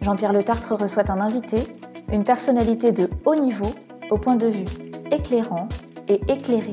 [0.00, 1.58] Jean-Pierre Le Tartre reçoit un invité,
[2.10, 3.74] une personnalité de haut niveau,
[4.10, 4.64] au point de vue
[5.10, 5.68] éclairant
[6.08, 6.72] et éclairé.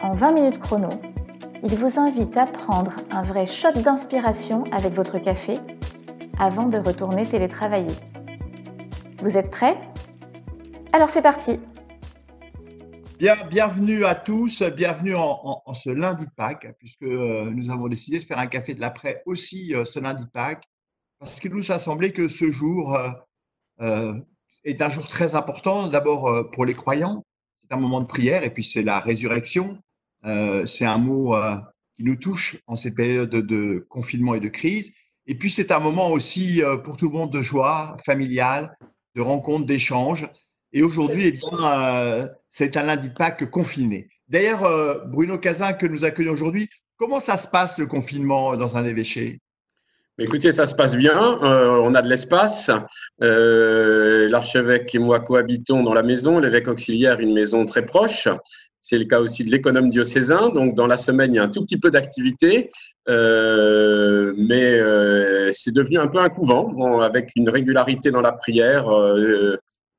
[0.00, 0.88] En 20 minutes chrono,
[1.62, 5.58] il vous invite à prendre un vrai shot d'inspiration avec votre café
[6.38, 7.94] avant de retourner télétravailler.
[9.22, 9.78] Vous êtes prêts?
[10.92, 11.60] Alors c'est parti
[13.18, 18.18] Bien, bienvenue à tous, bienvenue en, ce lundi de Pâques, puisque euh, nous avons décidé
[18.18, 20.68] de faire un café de l'après aussi euh, ce lundi de Pâques
[21.24, 23.08] parce qu'il nous a semblé que ce jour euh,
[23.80, 24.12] euh,
[24.64, 27.24] est un jour très important, d'abord euh, pour les croyants,
[27.62, 29.78] c'est un moment de prière, et puis c'est la résurrection.
[30.66, 31.34] c'est un mot
[31.96, 34.94] qui nous touche en ces périodes de confinement et de crise.
[35.26, 38.76] Et puis c'est un moment aussi pour tout le monde de joie familiale,
[39.14, 40.28] de rencontre, d'échange.
[40.72, 44.08] Et aujourd'hui, eh bien, c'est un lundi de Pâques confiné.
[44.28, 44.62] D'ailleurs,
[45.08, 49.40] Bruno Cazin, que nous accueillons aujourd'hui, comment ça se passe le confinement dans un évêché?
[50.18, 51.42] Écoutez, ça se passe bien.
[51.42, 52.70] Euh, on a de l'espace.
[53.22, 56.38] Euh, L'archevêque et moi cohabitons dans la maison.
[56.38, 58.28] L'évêque auxiliaire, une maison très proche.
[58.80, 60.50] C'est le cas aussi de l'économe diocésain.
[60.50, 62.70] Donc, dans la semaine, il y a un tout petit peu d'activité,
[63.08, 64.80] euh, mais
[65.52, 68.86] c'est devenu un peu un couvent, bon, avec une régularité dans la prière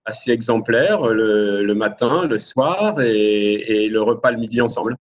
[0.06, 4.96] assez exemplaire, le, le, matin, le soir et, et, le repas le midi ensemble.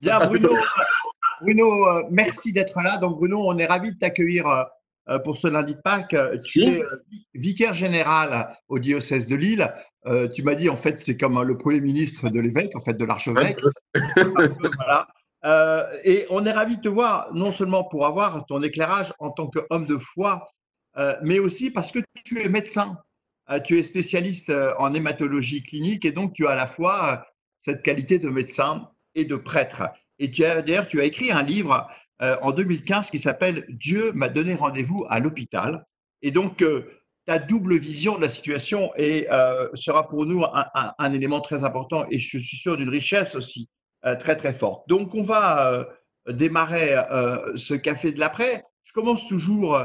[0.00, 0.50] Bien, Bruno.
[1.40, 2.98] Bruno, euh, merci d'être là.
[2.98, 4.64] Donc, Bruno, on est ravi de t'accueillir euh,
[5.08, 6.16] euh, pour ce lundi de Pâques.
[6.44, 6.82] Tu es
[7.34, 9.72] vicaire général au diocèse de Lille.
[10.34, 13.04] tu m'as dit, en fait, c'est comme le premier ministre de l'évêque, en fait, de
[13.04, 13.60] l'archevêque.
[13.94, 15.08] voilà.
[16.04, 19.48] et on est ravi de te voir, non seulement pour avoir ton éclairage en tant
[19.48, 20.48] qu'homme de foi,
[21.22, 22.98] mais aussi parce que tu es médecin.
[23.64, 27.26] tu es spécialiste en hématologie clinique et donc tu as à la fois
[27.58, 29.82] cette qualité de médecin et de prêtre.
[30.18, 31.88] Et d'ailleurs, tu as écrit un livre
[32.22, 35.84] euh, en 2015 qui s'appelle Dieu m'a donné rendez-vous à l'hôpital.
[36.22, 36.88] Et donc, euh,
[37.26, 42.18] ta double vision de la situation euh, sera pour nous un, élément très important et
[42.18, 43.68] je suis sûr d'une richesse aussi
[44.20, 44.88] très, très forte.
[44.88, 45.88] Donc, on va
[46.28, 46.94] démarrer
[47.56, 48.62] ce café de l'après.
[48.84, 49.76] Je commence toujours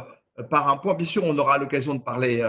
[0.52, 0.94] par un point.
[0.94, 2.48] Bien sûr, on aura l'occasion de parler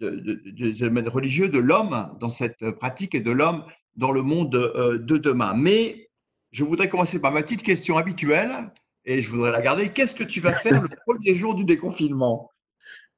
[0.00, 4.50] de, des éléments religieux, de l'homme dans cette pratique et de l'homme dans le monde
[4.50, 5.54] de demain.
[5.54, 6.10] Mais
[6.52, 8.70] je voudrais commencer par ma petite question habituelle
[9.04, 9.88] et je voudrais la garder.
[9.88, 12.50] Qu'est-ce que tu vas faire le premier jour du déconfinement?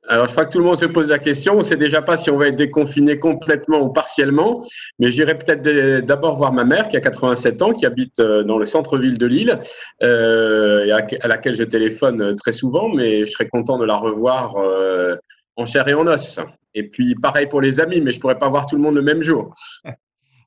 [0.07, 1.55] Alors, je crois que tout le monde se pose la question.
[1.55, 4.63] On ne sait déjà pas si on va être déconfiné complètement ou partiellement,
[4.99, 5.63] mais j'irai peut-être
[6.05, 9.27] d'abord voir ma mère qui a 87 ans, qui habite euh, dans le centre-ville de
[9.27, 9.59] Lille,
[10.03, 13.97] euh, et à laquelle je téléphone euh, très souvent, mais je serais content de la
[13.97, 15.17] revoir euh,
[15.57, 16.39] en chair et en os.
[16.75, 18.97] Et puis, pareil pour les amis, mais je ne pourrais pas voir tout le monde
[18.97, 19.55] le même jour.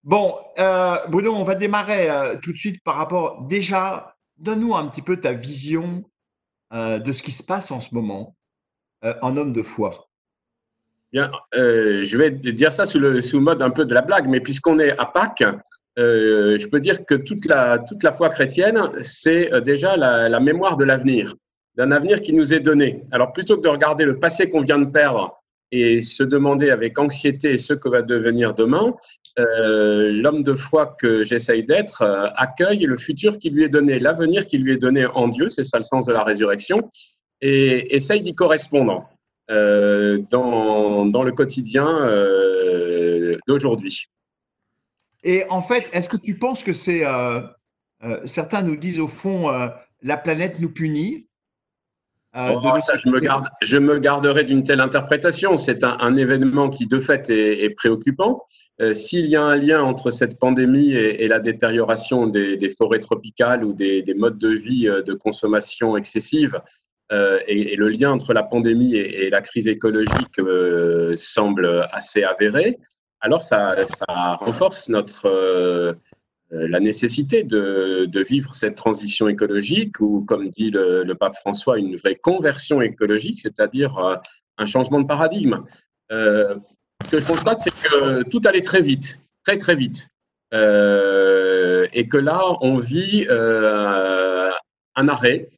[0.07, 3.43] Bon, euh, Bruno, on va démarrer euh, tout de suite par rapport.
[3.43, 6.05] Déjà, donne-nous un petit peu ta vision
[6.73, 8.33] euh, de ce qui se passe en ce moment
[9.21, 10.07] en homme de foi.
[11.11, 14.79] Bien, je vais dire ça sous le mode un peu de la blague, mais puisqu'on
[14.79, 15.43] est à Pâques,
[15.97, 21.35] je peux dire que toute la, foi chrétienne, c'est déjà la mémoire de l'avenir,
[21.75, 23.03] d'un avenir qui nous est donné.
[23.11, 25.37] Alors plutôt que de regarder le passé qu'on vient de perdre
[25.71, 28.95] et se demander avec anxiété ce que va devenir demain,
[29.39, 33.99] euh, l'homme de foi que j'essaye d'être euh, accueille le futur qui lui est donné,
[33.99, 36.89] l'avenir qui lui est donné en Dieu, c'est ça le sens de la résurrection,
[37.41, 39.07] et essaye d'y correspondre
[39.51, 41.85] euh, dans, dans, le quotidien
[43.47, 44.07] d'aujourd'hui.
[45.23, 47.03] Et en fait, est-ce que tu penses que c'est...
[48.25, 49.49] Certains nous disent au fond,
[50.01, 51.27] la planète nous punit
[52.35, 55.57] euh, oh, ça, je, me garde, je, me garderai d'une telle interprétation.
[55.57, 58.43] C'est un, un, événement qui, de fait, est, est préoccupant.
[58.79, 63.63] Euh, S'il y a un lien entre cette pandémie et, la détérioration des, forêts tropicales
[63.63, 66.61] ou des, des, modes de vie euh, de consommation excessive,
[67.11, 70.39] euh, et, le lien entre la pandémie et, la crise écologique
[71.15, 72.77] semble assez avéré,
[73.19, 73.75] alors ça,
[74.39, 75.97] renforce notre
[76.51, 82.15] la nécessité de, vivre cette transition écologique ou, comme dit le, pape François, une vraie
[82.15, 84.21] conversion écologique, c'est-à-dire
[84.57, 85.63] un changement de paradigme.
[87.05, 90.09] Ce que je constate, c'est que tout allait très vite, très très vite,
[90.53, 94.51] euh, et que là, on vit euh,
[94.95, 95.49] un arrêt.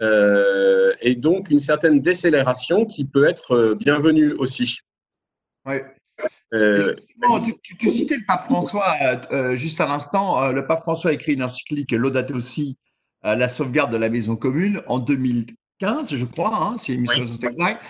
[0.00, 4.78] Euh, et donc une certaine décélération qui peut être bienvenue aussi.
[5.66, 5.76] Oui.
[6.52, 8.84] tu, citais le pape François
[9.54, 10.52] juste à l'instant.
[10.52, 12.76] le pape François a écrit une encyclique Laudate aussi,
[13.22, 17.38] la sauvegarde de la maison commune en 2015, je crois, hein, si les missions sont
[17.38, 17.82] exactes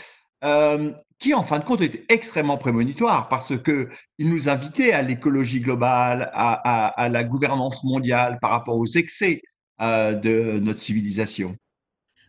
[1.19, 3.88] qui en fin de compte était extrêmement prémonitoire parce que
[4.19, 9.43] il nous invitait à l'écologie globale, à, la gouvernance mondiale par rapport aux excès
[9.81, 11.56] de notre civilisation.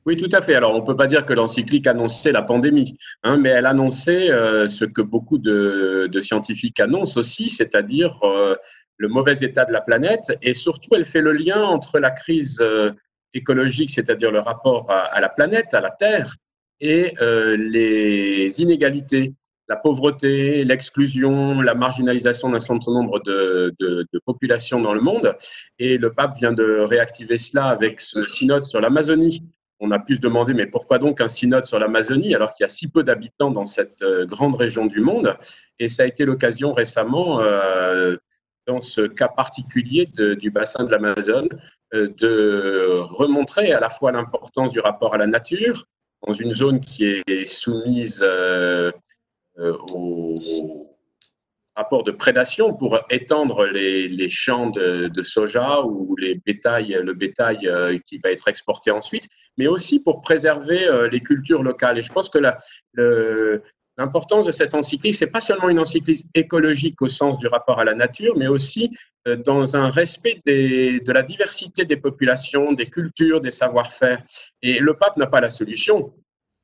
[0.06, 0.56] Oui, tout à fait.
[0.56, 4.30] Alors, on ne peut pas dire que l'encyclique annonçait la pandémie, hein, mais elle annonçait
[4.68, 8.20] ce que beaucoup de, scientifiques annoncent aussi, c'est-à-dire
[8.98, 12.64] le mauvais état de la planète, et surtout, elle fait le lien entre la crise
[13.34, 16.36] écologique, c'est-à-dire le rapport à, la planète, à la Terre,
[16.82, 19.34] et euh, les inégalités,
[19.68, 23.74] la pauvreté, l'exclusion, la marginalisation d'un certain nombre de,
[24.26, 25.36] populations dans le monde.
[25.78, 29.44] Et le pape vient de réactiver cela avec ce synode sur l'Amazonie.
[29.80, 32.66] On a pu se demander, mais pourquoi donc un synode sur l'Amazonie alors qu'il y
[32.66, 35.38] a si peu d'habitants dans cette euh, grande région du monde?
[35.78, 38.18] Et ça a été l'occasion récemment, euh,
[38.68, 41.48] dans ce cas particulier du bassin de l'Amazone,
[41.94, 45.86] euh, de remontrer à la fois l'importance du rapport à la nature,
[46.26, 48.92] dans une zone qui est soumise euh,
[49.58, 50.36] euh, au
[51.76, 56.96] rapport de prédation pour étendre les, champs de, soja ou le bétail
[57.68, 61.98] euh, qui va être exporté ensuite, mais aussi pour préserver les cultures locales.
[61.98, 62.40] Et je pense que
[64.00, 67.84] l'importance de cette encyclique, c'est pas seulement une encyclique écologique au sens du rapport à
[67.84, 68.90] la nature, mais aussi
[69.28, 74.24] euh, dans un respect de la diversité des populations, des cultures, des savoir-faire.
[74.62, 76.14] Et le pape n'a pas la solution.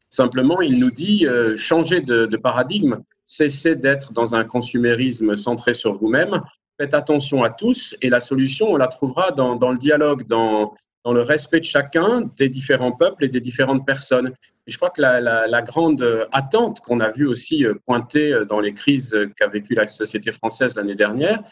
[0.09, 5.91] Simplement, il nous dit euh, changer de, paradigme, cessez d'être dans un consumérisme centré sur
[5.91, 6.41] vous-même,
[6.79, 10.73] faites attention à tous et la solution, on la trouvera dans, le dialogue, dans,
[11.13, 14.33] le respect de chacun, des différents peuples et des différentes personnes.
[14.67, 18.73] Et je crois que la, grande attente qu'on a vu aussi euh, pointer dans les
[18.73, 21.43] crises qu'a vécu la société française l'année dernière,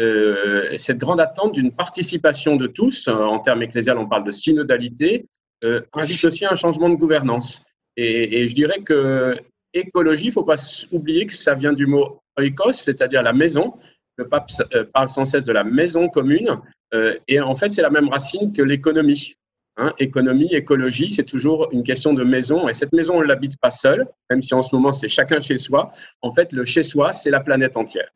[0.00, 4.30] euh, cette grande attente d'une participation de tous, euh, en termes ecclésiales, on parle de
[4.30, 5.26] synodalité,
[5.64, 7.62] euh, invite aussi un changement de gouvernance.
[7.96, 9.34] Et, je dirais que
[9.74, 10.54] écologie, il ne faut pas
[10.92, 13.74] oublier que ça vient du mot oikos, c'est-à-dire la maison.
[14.16, 14.50] Le pape
[14.92, 16.60] parle sans cesse de la maison commune.
[16.92, 19.36] Et en fait, c'est la même racine que l'économie.
[19.80, 19.94] Hein.
[20.00, 22.68] économie, écologie, c'est toujours une question de maison.
[22.68, 25.38] Et cette maison, on ne l'habite pas seul, même si en ce moment, c'est chacun
[25.38, 25.92] chez soi.
[26.20, 28.10] En fait, le chez soi, c'est la planète entière.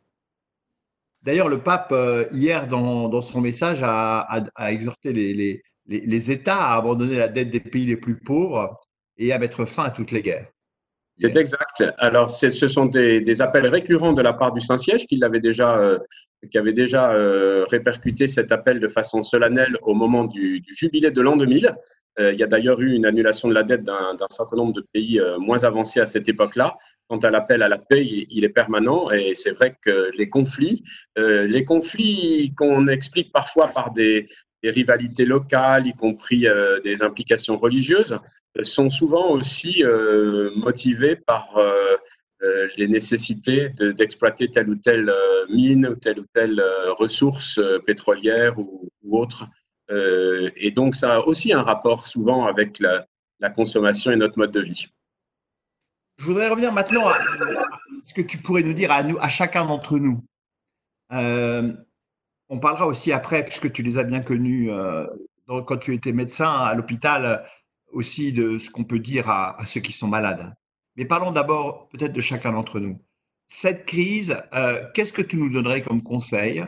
[1.22, 4.26] D'ailleurs, le pape, euh, hier, dans, son message, a,
[4.70, 8.76] exhorté les, États à abandonner la dette des pays les plus pauvres
[9.16, 10.48] et à mettre fin à toutes les guerres.
[11.22, 11.84] C'est exact.
[11.98, 15.98] Alors, ce sont des, appels récurrents de la part du Saint-Siège qui avait déjà, euh,
[16.50, 21.20] qui avait déjà euh, répercuté cet appel de façon solennelle au moment du, jubilé de
[21.22, 21.74] l'an 2000.
[22.19, 25.20] il y a d'ailleurs eu une annulation de la dette d'un certain nombre de pays
[25.38, 26.76] moins avancés à cette époque-là
[27.12, 30.82] quant à l'appel à la paix, il est permanent et c'est vrai que les conflits,
[31.19, 34.28] euh, les conflits qu'on explique parfois par des,
[34.70, 38.19] rivalités locales, y compris euh, des implications religieuses,
[38.62, 41.49] sont souvent aussi euh, motivés par
[42.76, 45.12] les nécessités d'exploiter telle ou telle
[45.49, 46.61] mine ou telle ou telle
[46.99, 49.47] ressource pétrolière ou, autre.
[49.88, 54.61] et donc ça a aussi un rapport souvent avec la consommation et notre mode de
[54.61, 54.88] vie.
[56.19, 57.19] Je voudrais revenir maintenant à
[58.03, 60.25] ce que tu pourrais nous dire à chacun d'entre nous.
[62.53, 65.06] Euh, on parlera aussi après, puisque tu les as bien connus euh,
[65.47, 67.44] quand tu étais médecin à l'hôpital,
[67.93, 70.55] aussi de ce qu'on peut dire à, ceux qui sont malades.
[70.97, 72.99] Mais parlons d'abord peut-être de chacun d'entre nous.
[73.49, 76.65] Cette crise, euh, qu'est-ce que tu nous donnerais comme conseil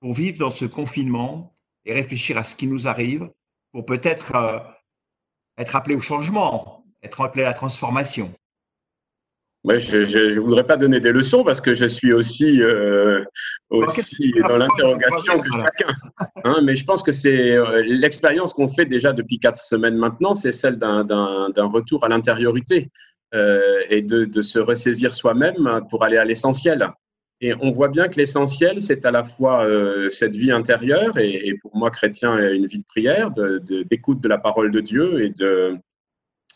[0.00, 3.30] pour vivre dans ce confinement et réfléchir à ce qui nous arrive,
[3.72, 4.34] pour peut-être
[5.56, 8.32] être appelé au changement, être appelé à la transformation?
[9.62, 13.22] Moi, je ne voudrais pas donner des leçons parce que je suis aussi, euh,
[13.68, 15.94] aussi dans l'interrogation que chacun.
[16.44, 20.32] Hein, mais je pense que c'est euh, l'expérience qu'on fait déjà depuis quatre semaines maintenant,
[20.32, 22.88] c'est celle d'un retour à l'intériorité
[23.34, 26.88] euh, et de, de, se ressaisir soi-même pour aller à l'essentiel.
[27.42, 29.66] Et on voit bien que l'essentiel, c'est à la fois
[30.08, 34.28] cette vie intérieure et, et, pour moi, chrétien, une vie de prière, d'écoute de, de
[34.28, 35.78] la parole de Dieu et de,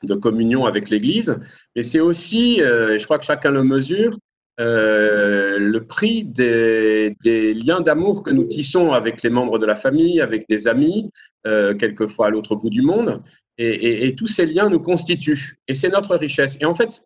[0.04, 1.38] de communion avec l'Église,
[1.74, 4.12] mais c'est aussi, euh, et je crois que chacun le mesure,
[4.60, 7.14] euh, le prix des,
[7.54, 11.10] liens d'amour que nous tissons avec les membres de la famille, avec des amis,
[11.46, 13.20] euh, quelquefois à l'autre bout du monde,
[13.58, 16.56] et, tous ces liens nous constituent, et c'est notre richesse.
[16.60, 17.02] Et en fait,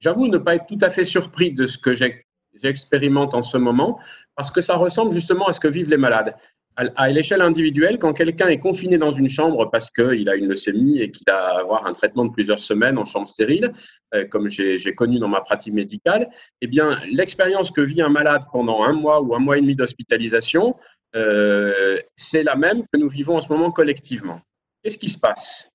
[0.00, 3.98] j'avoue ne pas être tout à fait surpris de ce que j'expérimente en ce moment,
[4.36, 6.34] parce que ça ressemble justement à ce que vivent les malades
[6.80, 11.00] À, l'échelle individuelle, quand quelqu'un est confiné dans une chambre parce qu'il a une leucémie
[11.00, 13.72] et qu'il va avoir un traitement de plusieurs semaines en chambre stérile,
[14.14, 16.30] euh, comme j'ai connu dans ma pratique médicale,
[16.60, 19.74] eh bien, l'expérience que vit un malade pendant un mois ou un mois et demi
[19.74, 20.76] d'hospitalisation,
[21.16, 24.40] euh, c'est la même que nous vivons en ce moment collectivement.
[24.84, 25.68] Qu'est-ce qui se passe?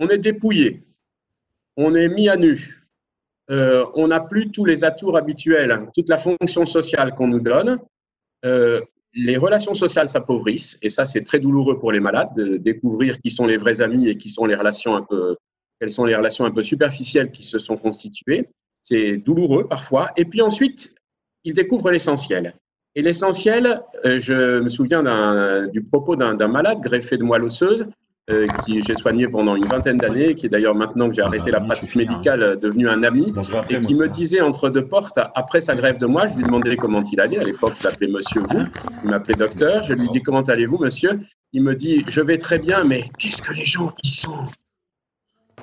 [0.00, 0.82] On est dépouillé,
[1.78, 2.84] on est mis à nu,
[3.50, 7.78] euh, on n'a plus tous les atours habituels, toute la fonction sociale qu'on nous donne.
[9.14, 13.30] Les relations sociales s'appauvrissent et ça c'est très douloureux pour les malades de découvrir qui
[13.30, 15.36] sont les vrais amis et qui sont les relations un peu
[15.82, 18.46] quelles sont les relations un peu superficielles qui se sont constituées.
[18.84, 20.12] C'est douloureux parfois.
[20.16, 20.94] Et puis ensuite,
[21.42, 22.54] ils découvrent l'essentiel.
[22.94, 25.02] Et l'essentiel, euh, je me souviens
[25.72, 27.88] du propos d'un malade greffé de moelle osseuse
[28.30, 31.50] euh, qui j'ai soigné pendant une vingtaine d'années, qui est d'ailleurs maintenant que j'ai arrêté
[31.50, 33.34] la pratique médicale, euh, devenu un ami,
[33.68, 36.76] et qui me disait entre deux portes, après sa grève de moi, je lui demandais
[36.76, 37.38] comment il allait.
[37.38, 38.62] À l'époque, je l'appelais Monsieur Vous,
[39.02, 39.82] il m'appelait docteur.
[39.82, 41.20] Je lui dis comment allez-vous, Monsieur?
[41.52, 44.44] Il me dit je vais très bien, mais qu'est-ce que les gens y sont?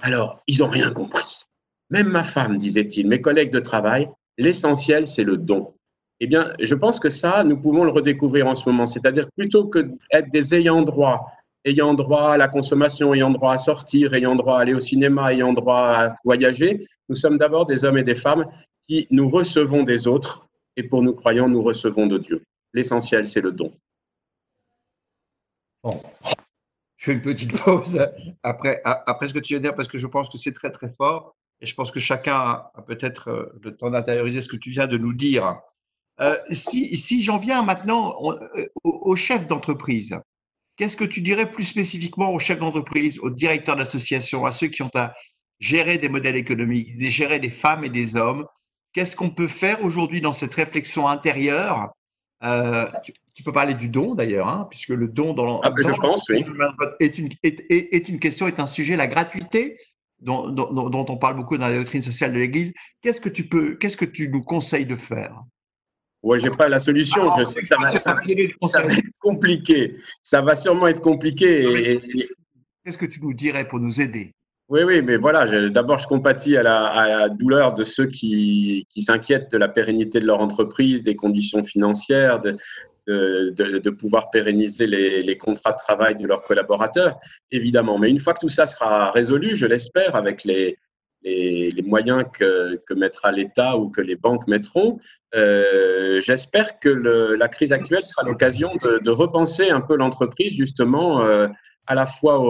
[0.02, 1.44] Alors, ils n'ont rien compris.
[1.90, 5.74] Même ma femme, disait-il, mes collègues de travail, l'essentiel, c'est le don.
[6.20, 8.86] Eh bien, je pense que ça, nous pouvons le redécouvrir en ce moment.
[8.86, 9.80] C'est-à-dire plutôt que
[10.12, 11.32] d'être des ayants droit
[11.66, 15.34] ayant droit à la consommation, ayant droit à sortir, ayant droit à aller au cinéma,
[15.34, 16.86] ayant droit à voyager.
[17.10, 18.46] Nous sommes d'abord des hommes et des femmes
[18.88, 22.44] qui nous recevons des autres et pour nous croyants, nous recevons de Dieu.
[22.74, 23.74] L'essentiel, c'est le don.
[25.84, 26.02] Bon.
[26.98, 28.06] Je fais une petite pause
[28.44, 30.72] après, après ce que tu viens de dire parce que je pense que c'est très
[30.72, 34.58] très fort et je pense que chacun a peut-être euh, le temps d'intérioriser ce que
[34.58, 35.60] tu viens de nous dire.
[36.20, 40.20] Euh, si, si j'en viens maintenant euh, au chef d'entreprise,
[40.80, 44.82] Qu'est-ce que tu dirais plus spécifiquement aux chefs d'entreprise, aux directeurs d'associations, à ceux qui
[44.82, 45.14] ont à
[45.60, 48.46] gérer des modèles économiques, gérer des femmes et des hommes?
[48.94, 51.90] Qu'est-ce qu'on peut faire aujourd'hui dans cette réflexion intérieure?
[52.46, 52.90] Euh,
[53.34, 56.46] tu, peux parler du don d'ailleurs, hein, puisque le don dans, ah, je pense, oui.
[57.02, 59.76] est, une, est, une question, est un sujet, la gratuité
[60.22, 62.72] dont, dont on parle beaucoup dans la doctrine sociale de l'Église.
[63.02, 65.44] Qu'est-ce que tu peux, qu'est-ce que tu nous conseilles de faire?
[66.22, 67.26] Ouais, j'ai pas la solution.
[67.38, 69.96] je sais que ça va, être compliqué.
[70.22, 72.00] Ça va sûrement être compliqué.
[72.84, 74.34] Qu'est-ce que tu nous dirais pour nous aider?
[74.68, 75.46] Oui, oui, mais voilà.
[75.70, 80.42] D'abord, je compatis à la, douleur de ceux qui, s'inquiètent de la pérennité de leur
[80.42, 82.56] entreprise, des conditions financières, de,
[83.08, 87.18] de, pouvoir pérenniser les, les, contrats de travail de leurs collaborateurs,
[87.50, 87.98] évidemment.
[87.98, 90.78] Mais une fois que tout ça sera résolu, je l'espère, avec les,
[91.24, 95.00] les, moyens que, mettra l'État ou que les banques mettront,
[95.36, 101.48] euh, j'espère que la crise actuelle sera l'occasion de, repenser un peu l'entreprise justement euh,
[101.88, 102.44] à la fois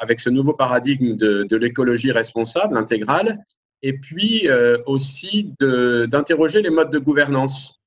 [0.00, 3.38] avec ce nouveau paradigme de, l'écologie responsable intégrale
[3.82, 7.80] et puis euh, aussi d'interroger les modes de gouvernance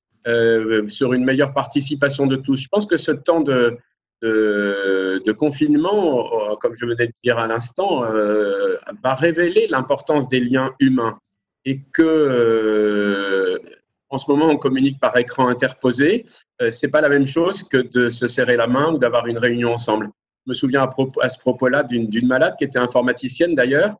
[0.87, 2.55] sur une meilleure participation de tous.
[2.55, 3.79] Je pense que ce temps de,
[4.21, 10.39] de, confinement, euh, comme je venais de dire à l'instant, euh, va révéler l'importance des
[10.39, 11.19] liens humains
[11.65, 13.59] et que euh,
[14.09, 16.25] en ce moment on communique par écran interposé.
[16.69, 19.73] c'est pas la même chose que de se serrer la main ou d'avoir une réunion
[19.73, 20.09] ensemble.
[20.45, 23.95] Je me souviens à, à ce propos-là d'une malade qui était informaticienne d'ailleurs.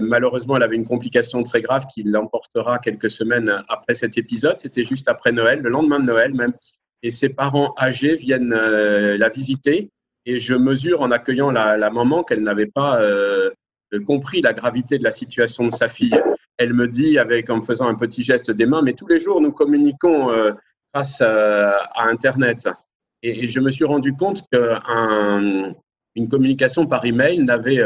[0.00, 4.58] malheureusement, elle avait une complication très grave qui l'emportera quelques semaines après cet épisode.
[4.58, 6.54] C'était juste après Noël, le lendemain de Noël même
[7.02, 9.90] et ses parents âgés viennent euh, la visiter.
[10.24, 13.50] Et je mesure en accueillant la, maman qu'elle n'avait pas euh,
[14.06, 16.18] compris la gravité de la situation de sa fille.
[16.58, 19.18] Elle me dit, avec, en me faisant un petit geste des mains, mais tous les
[19.18, 20.52] jours, nous communiquons euh,
[20.94, 22.68] grâce à, Internet.
[23.24, 27.82] Et, je me suis rendu compte qu'une communication par email n'avait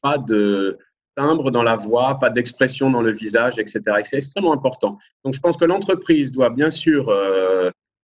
[0.00, 0.78] pas de
[1.16, 3.80] timbre dans la voix, pas d'expression dans le visage, etc.
[3.98, 4.96] Et c'est extrêmement important.
[5.24, 7.10] Donc, je pense que l'entreprise doit bien sûr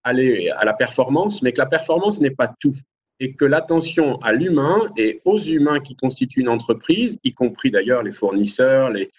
[0.06, 2.74] aller à la performance, mais que la performance n'est pas tout
[3.18, 8.02] et que l'attention à l'humain et aux humains qui constituent une entreprise, y compris d'ailleurs
[8.02, 9.10] les fournisseurs, les,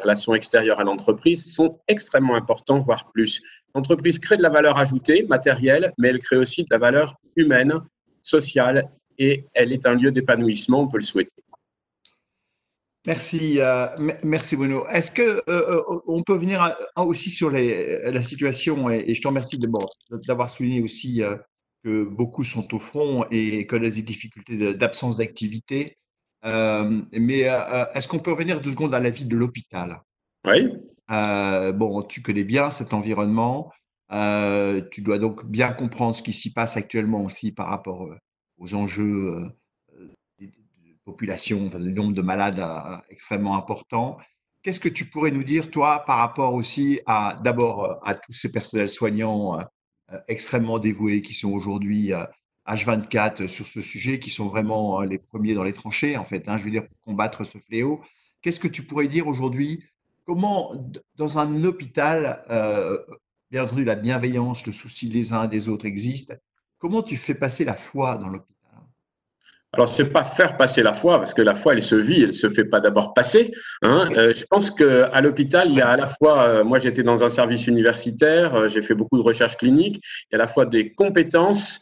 [0.00, 3.42] relations extérieures à l'entreprise, sont extrêmement importants, voire plus.
[3.74, 7.72] L'entreprise crée de la valeur ajoutée, matérielle, mais elle crée aussi de la valeur humaine,
[8.22, 8.88] sociale,
[9.18, 11.32] et elle est un lieu d'épanouissement, on peut le souhaiter.
[13.08, 13.86] Merci, euh,
[14.22, 14.86] merci Bruno.
[14.88, 19.58] Est-ce que euh, euh, on peut venir aussi sur la situation et, je te remercie
[20.26, 21.22] d'avoir souligné aussi
[21.82, 25.96] que beaucoup sont au front et connaissent des difficultés d'absence d'activité.
[26.44, 27.38] mais
[27.94, 30.02] est-ce qu'on peut revenir deux secondes à la vie de l'hôpital?
[30.46, 30.68] Oui.
[31.08, 33.72] bon, tu connais bien cet environnement.
[34.10, 38.06] tu dois donc bien comprendre ce qui s'y passe actuellement aussi par rapport
[38.58, 39.48] aux enjeux
[41.08, 44.18] population, le nombre de malades euh, extrêmement important.
[44.62, 48.32] Qu'est-ce que tu pourrais nous dire, toi, par rapport aussi à, d'abord, euh, à tous
[48.32, 52.12] ces personnels soignants euh, extrêmement dévoués, qui sont aujourd'hui
[52.66, 56.56] H24 sur ce sujet, qui sont vraiment les premiers dans les tranchées, en fait, hein,
[56.58, 58.00] je veux dire, pour combattre ce fléau.
[58.40, 59.84] Qu'est-ce que tu pourrais dire aujourd'hui?
[60.24, 60.74] Comment,
[61.16, 62.42] dans un hôpital,
[63.50, 66.38] bien entendu, la bienveillance, le souci des uns des autres existe.
[66.78, 68.57] Comment tu fais passer la foi dans l'hôpital?
[69.74, 72.32] Alors, c'est pas faire passer la foi, parce que la foi, elle se vit, elle
[72.32, 73.52] se fait pas d'abord passer.
[73.82, 74.08] Hein.
[74.16, 77.22] Euh, je pense qu'à l'hôpital, il y a à la fois, euh, moi j'étais dans
[77.22, 80.46] un service universitaire, euh, j'ai fait beaucoup de recherches cliniques, il y a à la
[80.46, 81.80] fois des compétences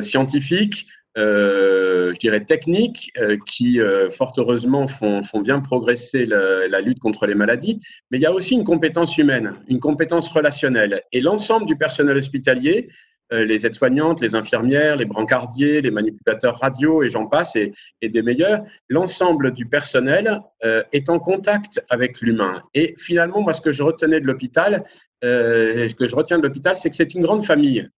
[0.00, 3.12] scientifiques, je dirais techniques,
[3.46, 3.78] qui
[4.10, 8.26] fort heureusement font, font bien progresser la, la, lutte contre les maladies, mais il y
[8.26, 11.02] a aussi une compétence humaine, une compétence relationnelle.
[11.12, 12.88] Et l'ensemble du personnel hospitalier,
[13.30, 18.60] les aides-soignantes, les infirmières, les brancardiers, les manipulateurs radio et j'en passe et, des meilleurs,
[18.88, 22.62] l'ensemble du personnel euh, est en contact avec l'humain.
[22.74, 24.84] Et finalement, moi, ce que je retenais de l'hôpital,
[25.24, 27.88] euh, ce que je retiens de l'hôpital, c'est que c'est une grande famille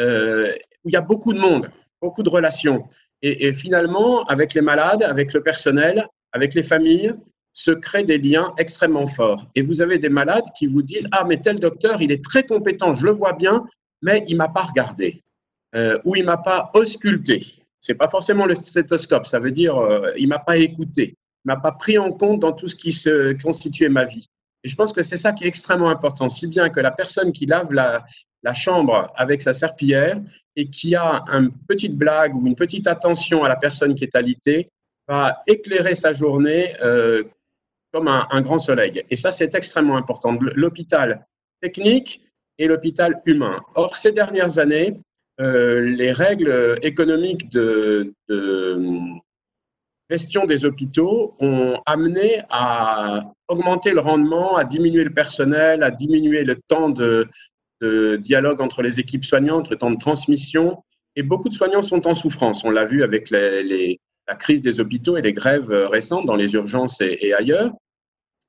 [0.00, 2.84] où il y a beaucoup de monde, beaucoup de relations.
[3.20, 7.14] Et, et, finalement, avec les malades, avec le personnel, avec les familles,
[7.52, 9.46] se créent des liens extrêmement forts.
[9.56, 12.44] Et vous avez des malades qui vous disent Ah, mais tel docteur, il est très
[12.44, 13.64] compétent, je le vois bien,
[14.02, 15.22] mais il m'a pas regardé
[15.74, 17.44] euh, ou il m'a pas ausculté.
[17.80, 21.56] C'est pas forcément le stéthoscope, ça veut dire euh, il m'a pas écouté, il m'a
[21.56, 24.26] pas pris en compte dans tout ce qui se constituait ma vie.
[24.64, 27.32] Et je pense que c'est ça qui est extrêmement important, si bien que la personne
[27.32, 28.04] qui lave la,
[28.54, 30.18] chambre avec sa serpillière
[30.56, 34.16] et qui a une petite blague ou une petite attention à la personne qui est
[34.16, 34.70] alitée
[35.06, 37.24] va éclairer sa journée euh,
[37.92, 39.04] comme un, grand soleil.
[39.10, 40.36] Et ça, c'est extrêmement important.
[40.40, 41.26] L'hôpital
[41.60, 42.22] technique,
[42.58, 43.60] et l'hôpital humain.
[43.74, 45.00] Or, ces dernières années,
[45.40, 48.12] euh, les règles économiques de,
[50.10, 56.44] gestion des hôpitaux ont amené à augmenter le rendement, à diminuer le personnel, à diminuer
[56.44, 57.28] le temps de,
[58.16, 60.82] dialogue entre les équipes soignantes, le temps de transmission.
[61.14, 62.64] Et beaucoup de soignants sont en souffrance.
[62.64, 67.00] On l'a vu avec la crise des hôpitaux et les grèves récentes dans les urgences
[67.00, 67.72] et ailleurs.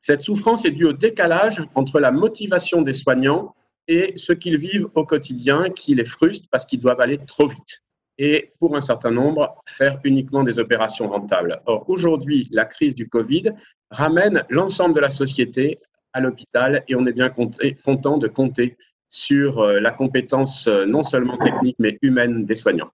[0.02, 3.54] Cette souffrance est due au décalage entre la motivation des soignants
[3.90, 7.84] et ce qu'ils vivent au quotidien qui les frustre parce qu'ils doivent aller trop vite
[8.20, 11.62] et pour un certain nombre, faire uniquement des opérations rentables.
[11.66, 13.54] Or, aujourd'hui, la crise du Covid
[13.90, 15.80] ramène l'ensemble de la société
[16.12, 21.02] à l'hôpital et on est bien content de compter sur euh, la compétence euh, non
[21.02, 22.92] seulement technique, mais humaine des soignants.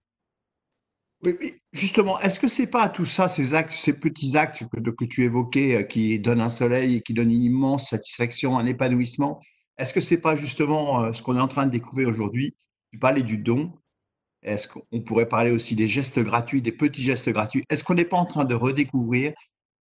[1.72, 5.24] Justement, est-ce que c'est pas tout ça, ces actes, ces petits actes que, que tu
[5.24, 9.40] évoquais, euh, qui donnent un soleil et qui donnent une immense satisfaction, un épanouissement,
[9.78, 12.54] est-ce que ce n'est pas justement euh, ce qu'on est en train de découvrir aujourd'hui
[12.92, 13.72] Tu parlais du don?
[14.42, 17.64] Est-ce qu'on pourrait parler aussi des gestes gratuits, des petits gestes gratuits?
[17.68, 19.32] Est-ce qu'on n'est pas en train de redécouvrir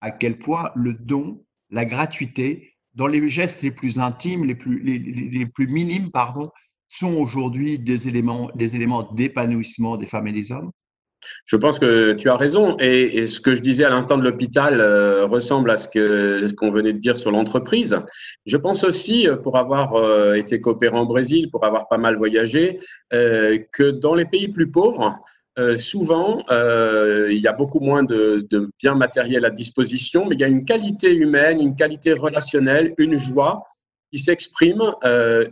[0.01, 5.67] à quel point le don, la gratuité, dans les gestes les plus intimes, les plus,
[5.67, 6.49] minimes, pardon,
[6.87, 8.49] sont aujourd'hui des éléments
[9.13, 10.71] d'épanouissement des femmes et des hommes?
[11.45, 12.77] Je pense que tu as raison.
[12.79, 16.93] Et, ce que je disais à l'instant de l'hôpital euh, ressemble à ce qu'on venait
[16.93, 17.97] de dire sur l'entreprise.
[18.45, 22.17] Je pense aussi, euh, pour avoir euh, été coopérant au Brésil, pour avoir pas mal
[22.17, 22.79] voyagé,
[23.11, 25.19] que dans les pays plus pauvres,
[25.77, 30.47] souvent, il y a beaucoup moins de biens matériels à disposition, mais il y a
[30.47, 33.63] une qualité humaine, une qualité relationnelle, une joie
[34.11, 34.81] qui s'exprime,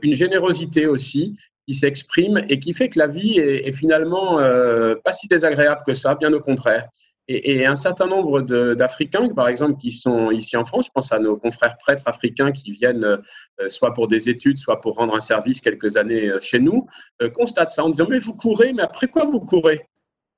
[0.02, 5.12] une générosité aussi, qui s'exprime et qui fait que la vie est, finalement euh, pas
[5.12, 6.89] si désagréable que ça, bien au contraire.
[7.30, 11.19] Et, un certain nombre d'Africains, par exemple, qui sont ici en France, je pense à
[11.19, 15.21] nos confrères prêtres africains qui viennent euh, soit pour des études, soit pour rendre un
[15.21, 16.86] service quelques années euh, chez nous,
[17.34, 19.88] constatent ça en disant Mais vous courez, mais après quoi vous courez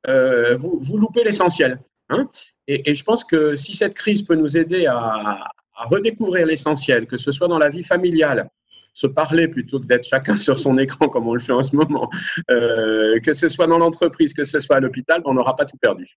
[0.08, 1.80] vous, vous, loupez l'essentiel.
[2.10, 2.30] Hein?
[2.68, 7.18] Et, je pense que si cette crise peut nous aider à, à redécouvrir l'essentiel, que
[7.18, 8.48] ce soit dans la vie familiale,
[8.96, 11.76] se parler plutôt que d'être chacun sur son écran comme on le fait en ce
[11.76, 12.10] moment,
[12.50, 15.78] euh, que ce soit dans l'entreprise, que ce soit à l'hôpital, on n'aura pas tout
[15.78, 16.08] perdu.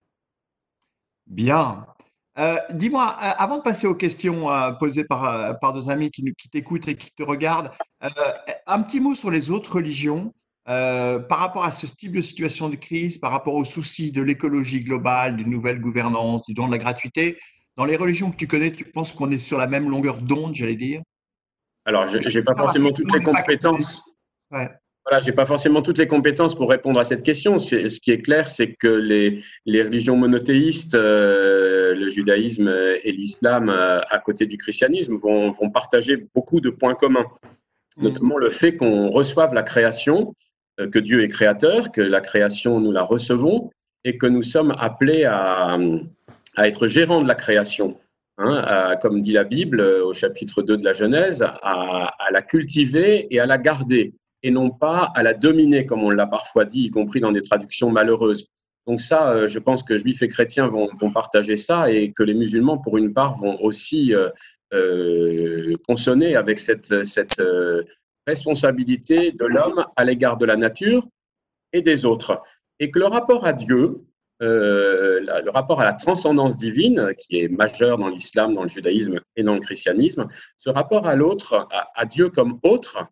[1.26, 1.84] Bien.
[2.38, 4.46] Euh, dis-moi, euh, avant de passer aux questions
[4.78, 7.72] posées par, par deux amis qui, qui t'écoutent et qui te regardent,
[8.66, 10.32] un petit mot sur les autres religions.
[10.64, 14.84] par rapport à ce type de situation de crise, par rapport aux soucis de l'écologie
[14.84, 17.38] globale, d'une nouvelle gouvernance, du don de la gratuité,
[17.76, 20.54] dans les religions que tu connais, tu penses qu'on est sur la même longueur d'onde,
[20.54, 21.02] j'allais dire?
[21.88, 24.04] Alors, je n'ai pas forcément toutes les compétences.
[24.50, 27.58] Voilà, j'ai pas forcément toutes les compétences pour répondre à cette question.
[27.58, 32.68] Ce qui est clair, c'est que les, les, religions monothéistes, euh, le judaïsme
[33.02, 37.24] et l'islam, euh, à côté du christianisme, vont, vont, partager beaucoup de points communs,
[37.96, 38.02] mm.
[38.02, 40.34] notamment le fait qu'on reçoive la création,
[40.80, 43.70] euh, que Dieu est créateur, que la création, nous la recevons,
[44.04, 45.78] et que nous sommes appelés à,
[46.54, 47.96] à être gérants de la création.
[48.40, 53.26] Hein, comme dit la Bible euh, au chapitre 2 de la Genèse, à, la cultiver
[53.34, 54.14] et à la garder.
[54.44, 57.42] et non pas à la dominer, comme on l'a parfois dit, y compris dans des
[57.42, 58.46] traductions malheureuses.
[58.86, 62.34] Donc ça, euh, je pense que juifs et chrétiens vont, partager ça et que les
[62.34, 66.94] musulmans, pour une part, vont aussi euh, consonner avec cette
[68.24, 71.04] responsabilité de l'homme à l'égard de la nature
[71.72, 72.40] et des autres.
[72.78, 74.04] Et que le rapport à Dieu,
[74.40, 79.42] le rapport à la transcendance divine, qui est majeur dans l'islam, dans le judaïsme et
[79.42, 83.06] dans le christianisme, ce rapport à l'autre, à, Dieu comme autre,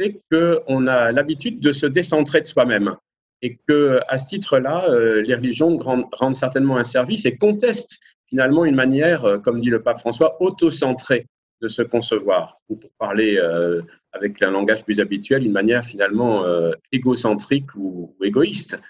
[0.00, 2.96] fait qu'on a l'habitude de se décentrer de soi-même.
[3.42, 8.66] Et que, à ce titre-là, euh, les religions rendent, certainement un service et contestent finalement
[8.66, 11.26] une manière, euh, comme dit le pape François, autocentrée
[11.62, 13.80] de se concevoir, ou pour parler euh,
[14.12, 16.44] avec un langage plus habituel, une manière finalement
[16.92, 18.80] égocentrique ou, égoïste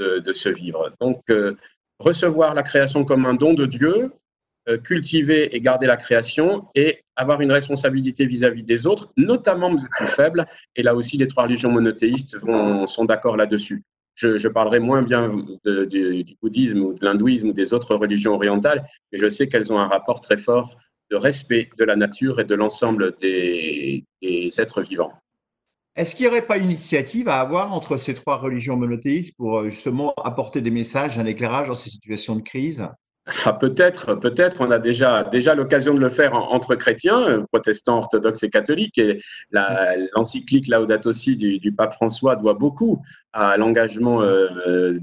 [0.00, 0.92] de, se vivre.
[1.00, 1.22] Donc,
[1.98, 4.12] recevoir la création comme un don de Dieu,
[4.84, 10.06] cultiver et garder la création et avoir une responsabilité vis-à-vis des autres, notamment des plus
[10.06, 10.46] faibles.
[10.76, 12.38] Et là aussi, les trois religions monothéistes
[12.86, 13.82] sont d'accord là-dessus.
[14.14, 15.28] Je, parlerai moins bien
[15.64, 19.78] du bouddhisme ou de l'hindouisme ou des autres religions orientales, mais je sais qu'elles ont
[19.78, 20.76] un rapport très fort
[21.10, 25.12] de respect de la nature et de l'ensemble des, des êtres vivants.
[26.00, 29.58] Est-ce qu'il n'y aurait pas une initiative à avoir entre ces trois religions monothéistes pour
[29.58, 32.88] euh, justement apporter des messages, un éclairage dans ces situations de crise?
[33.44, 34.62] Ah, peut-être, peut-être.
[34.62, 38.96] On a déjà, déjà l'occasion de le faire entre chrétiens, euh, protestants, orthodoxes et catholiques.
[38.96, 39.20] Et
[40.16, 43.02] l'encyclique Laudato Si du, pape François doit beaucoup
[43.34, 44.98] à l'engagement euh,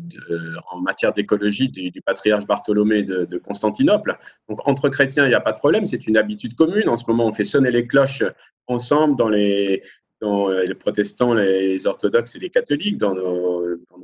[0.71, 4.17] en matière d'écologie du, patriarche Bartholomé de, de, Constantinople.
[4.49, 5.85] Donc, entre chrétiens, il n'y a pas de problème.
[5.85, 6.89] C'est une habitude commune.
[6.89, 8.23] En ce moment, on fait sonner les cloches
[8.65, 9.83] ensemble dans les,
[10.21, 13.47] dans euh, les protestants, les orthodoxes et les catholiques dans nos,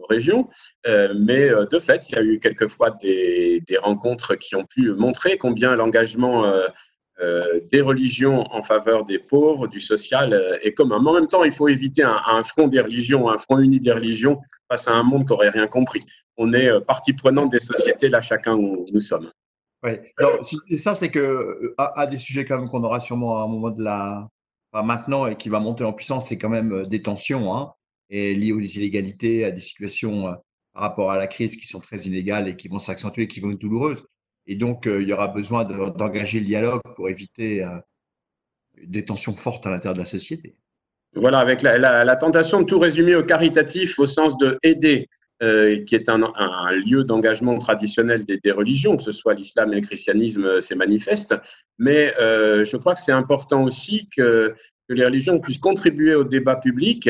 [0.10, 0.50] régions.
[0.86, 4.92] Euh, mais euh, de fait, il y a eu quelquefois des, rencontres qui ont pu
[4.92, 6.46] montrer combien l'engagement
[7.72, 11.00] des religions en faveur des pauvres, du social est commun.
[11.02, 13.94] Mais en même temps, il faut éviter un, front des religions, un front uni des
[13.94, 16.04] religions face à un monde qui n'aurait rien compris.
[16.38, 19.32] On est partie prenante des sociétés, là, chacun où nous sommes.
[19.84, 19.92] Oui.
[20.18, 20.46] Alors,
[20.78, 23.84] ça, c'est que à, des sujets quand même qu'on aura sûrement à un moment de
[23.84, 24.28] la,
[24.82, 27.74] maintenant et qui va monter en puissance, c'est quand même euh, des tensions hein,
[28.10, 30.34] et liées aux inégalités, à des situations euh,
[30.74, 33.52] par rapport à la crise qui sont très inégales et qui vont s'accentuer, qui vont
[33.52, 34.04] être douloureuses.
[34.48, 37.64] Et donc, euh, il y aura besoin d'engager le dialogue pour éviter
[38.82, 40.56] des tensions fortes à l'intérieur de la société.
[41.16, 45.08] Voilà, avec la, tentation de tout résumer au caritatif au sens de aider,
[45.42, 46.20] euh, qui est un,
[46.86, 51.36] lieu d'engagement traditionnel des, religions, que ce soit l'islam et le christianisme, euh, c'est manifeste.
[51.80, 54.54] Mais euh, je crois que c'est important aussi que,
[54.90, 57.10] les religions puissent contribuer au débat public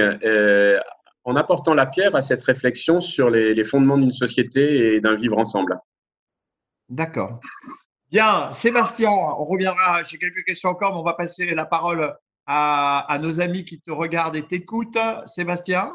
[1.25, 5.37] en apportant la pierre à cette réflexion sur les, fondements d'une société et d'un vivre
[5.37, 5.77] ensemble.
[6.87, 7.41] D'accord.
[8.09, 10.01] Bien, Sébastien, on reviendra.
[10.03, 13.91] J'ai quelques questions encore, mais on va passer la parole à nos amis qui te
[13.91, 14.97] regardent et t'écoutent.
[15.25, 15.91] Sébastien?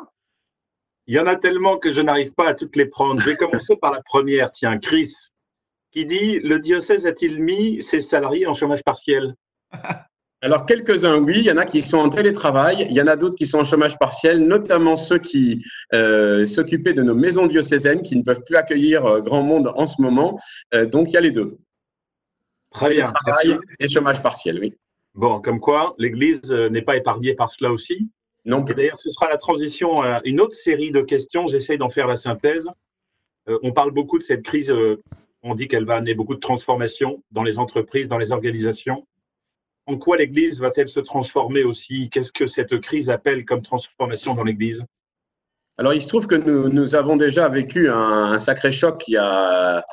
[1.08, 3.18] Il y en a tellement que je n'arrive pas à toutes les prendre.
[3.20, 5.14] Je vais commencer par la première, tiens, Chris,
[5.90, 9.34] qui dit Le diocèse a-t-il mis ses salariés en chômage partiel?
[10.42, 11.38] Alors, quelques-uns, oui.
[11.38, 12.86] Il y en a qui sont en télétravail.
[12.90, 16.92] Il y en a d'autres qui sont en chômage partiel, notamment ceux qui euh, s'occupaient
[16.92, 20.38] de nos maisons diocésaines, qui ne peuvent plus accueillir euh, grand monde en ce moment.
[20.74, 21.56] Euh, donc, il y a les deux.
[22.70, 23.06] Très bien.
[23.06, 24.74] Travail et chômage partiel, oui.
[25.14, 28.08] Bon, comme quoi, l'Église n'est pas épargnée par cela aussi?
[28.44, 31.46] D'ailleurs, ce sera la transition à une autre série de questions.
[31.46, 32.70] J'essaye d'en faire la synthèse.
[33.48, 34.70] Euh, on parle beaucoup de cette crise.
[34.70, 35.00] Euh,
[35.42, 39.06] on dit qu'elle va amener beaucoup de transformations dans les entreprises, dans les organisations.
[39.86, 42.10] En quoi l'Église va-t-elle se transformer aussi?
[42.10, 44.84] Qu'est-ce que cette crise appelle comme transformation dans l'Église?
[45.80, 49.12] Alors, il se trouve que nous, nous avons déjà vécu un, un, sacré choc il
[49.12, 49.84] y a,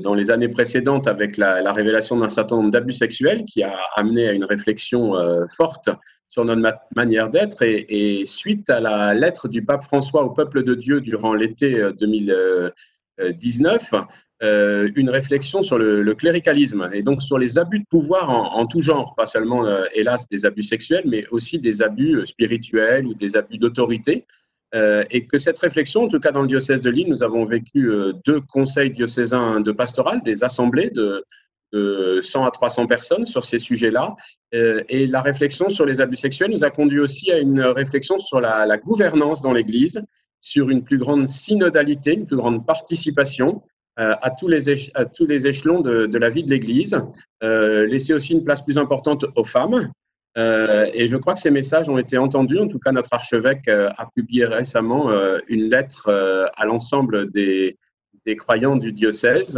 [0.00, 3.78] dans les années précédentes avec la, la révélation d'un certain nombre d'abus sexuels qui a
[3.94, 5.90] amené à une réflexion euh, forte
[6.28, 7.62] sur notre manière d'être.
[7.62, 13.92] Et, suite à la lettre du pape François au peuple de Dieu durant l'été 2019,
[13.92, 14.00] euh,
[14.42, 18.80] euh, une réflexion sur le, cléricalisme et donc sur les abus de pouvoir en, tout
[18.80, 23.58] genre, pas seulement, hélas, des abus sexuels, mais aussi des abus spirituels ou des abus
[23.58, 24.26] d'autorité.
[24.74, 27.46] Euh, et que cette réflexion, en tout cas dans le diocèse de Lille, nous avons
[27.46, 31.24] vécu euh, deux conseils diocésains de pastoral, des assemblées de,
[31.72, 34.16] 100 à 300 personnes sur ces sujets-là.
[34.54, 38.18] Euh, et la réflexion sur les abus sexuels nous a conduit aussi à une réflexion
[38.18, 40.02] sur la, gouvernance dans l'Église,
[40.40, 43.62] sur une plus grande synodalité, une plus grande participation
[43.96, 46.96] à tous, les à tous les échelons de, de la vie de l'Église,
[47.42, 49.90] laisser aussi une place plus importante aux femmes,
[50.38, 52.58] euh, et je crois que ces messages ont été entendus.
[52.58, 56.10] En tout cas, notre archevêque euh, a publié récemment euh, une lettre
[56.56, 57.76] à l'ensemble des,
[58.24, 59.54] des, croyants du diocèse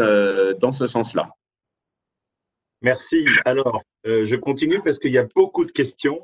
[0.61, 1.29] dans ce sens-là.
[2.83, 3.27] Merci.
[3.45, 6.21] Alors, je continue parce qu'il y a beaucoup de questions.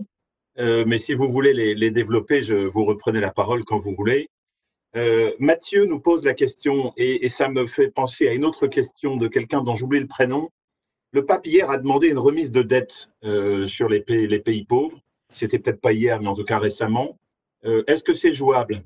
[0.57, 4.29] mais si vous voulez les, développer, je vous reprenez la parole quand vous voulez.
[5.39, 9.29] Mathieu nous pose la question, et, ça me fait penser à une autre question de
[9.29, 10.49] quelqu'un dont j'oublie le prénom.
[11.13, 13.11] Le pape hier a demandé une remise de dette
[13.67, 14.99] sur les pays, pauvres.
[15.33, 17.19] C'était peut-être pas hier, mais en tout cas récemment.
[17.65, 18.83] Est-ce que c'est jouable?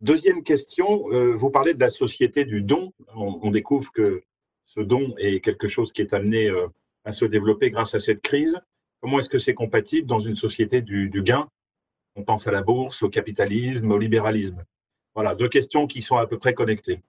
[0.00, 2.92] Deuxième question, vous parlez de la société du don.
[3.16, 4.22] on, découvre que
[4.68, 6.66] ce don est quelque chose qui est amené euh,
[7.08, 8.60] à se développer grâce à cette crise.
[9.00, 11.48] Comment est-ce que c'est compatible dans une société du, gain?
[12.16, 14.62] On pense à la bourse, au capitalisme, au libéralisme.
[15.14, 17.00] Voilà, deux questions qui sont à peu près connectées.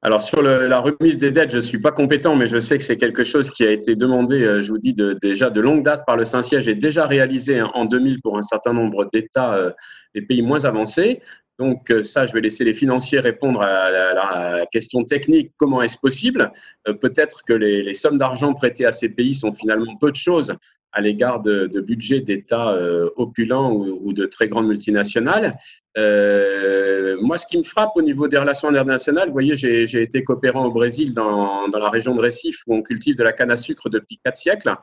[0.00, 2.82] Alors sur la remise des dettes, je ne suis pas compétent, mais je sais que
[2.82, 6.04] c'est quelque chose qui a été demandé, euh, je vous dis, déjà de longue date
[6.06, 9.70] par le Saint-Siège et déjà réalisé en 2000 pour un certain nombre d'États, euh,
[10.14, 11.20] des pays moins avancés.
[11.58, 15.98] Donc euh, ça, je vais laisser les financiers répondre à la, question technique, comment est-ce
[15.98, 16.52] possible?
[16.88, 20.54] Euh, Peut-être que les, sommes d'argent prêtées à ces pays sont finalement peu de choses
[20.92, 25.56] à l'égard de, budgets d'États euh, opulents ou, de très grandes multinationales.
[25.96, 30.66] moi, ce qui me frappe au niveau des relations internationales, vous voyez, j'ai été coopérant
[30.66, 33.56] au Brésil dans, dans, la région de Recife où on cultive de la canne à
[33.56, 34.74] sucre depuis quatre siècles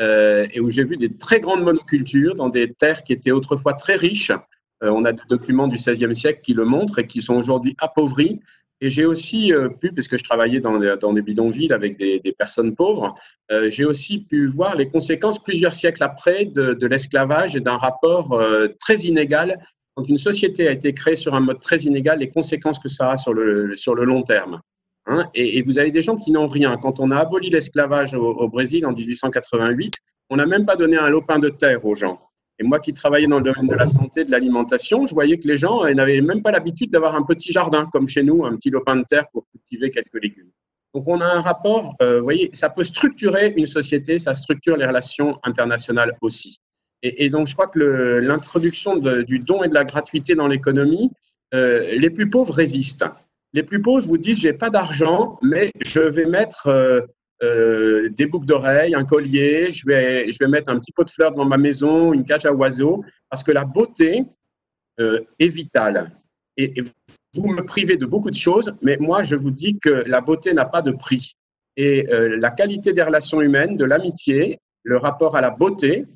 [0.00, 3.94] et où j'ai vu des très grandes monocultures dans des terres qui étaient autrefois très
[3.94, 4.32] riches
[4.90, 8.40] on a des documents du XVIe siècle qui le montrent et qui sont aujourd'hui appauvris.
[8.80, 13.14] Et j'ai aussi euh, pu, puisque je travaillais dans des, bidonvilles avec des, personnes pauvres,
[13.52, 18.42] euh, j'ai aussi pu voir les conséquences plusieurs siècles après de, l'esclavage et d'un rapport
[18.80, 19.64] très inégal.
[19.94, 23.12] Quand une société a été créée sur un mode très inégal, les conséquences que ça
[23.12, 24.60] a sur le, sur le long terme.
[25.06, 25.28] Hein.
[25.34, 26.76] et, vous avez des gens qui n'ont rien.
[26.76, 29.94] Quand on a aboli l'esclavage au, au, Brésil en 1888,
[30.30, 32.20] on n'a même pas donné un lopin de terre aux gens.
[32.58, 35.48] Et moi qui travaillais dans le domaine de la santé, de l'alimentation, je voyais que
[35.48, 38.70] les gens n'avaient même pas l'habitude d'avoir un petit jardin comme chez nous, un petit
[38.70, 40.50] lopin de terre pour cultiver quelques légumes.
[40.94, 44.76] Donc on a un rapport, euh, vous voyez, ça peut structurer une société, ça structure
[44.76, 46.58] les relations internationales aussi.
[47.02, 47.80] Et, donc je crois que
[48.22, 51.10] l'introduction du don et de la gratuité dans l'économie,
[51.52, 53.06] euh, les plus pauvres résistent.
[53.52, 57.00] Les plus pauvres vous disent j'ai pas d'argent, mais je vais mettre euh,
[57.42, 61.10] euh, des boucles d'oreilles, un collier, je vais, je vais mettre un petit pot de
[61.10, 64.24] fleurs devant ma maison, une cage à oiseaux, parce que la beauté
[65.00, 66.12] euh, est vitale.
[66.56, 66.72] Et,
[67.34, 70.52] vous me privez de beaucoup de choses, mais moi, je vous dis que la beauté
[70.52, 71.32] n'a pas de prix.
[71.78, 76.06] Et euh, la qualité des relations humaines, de l'amitié, le rapport à la beauté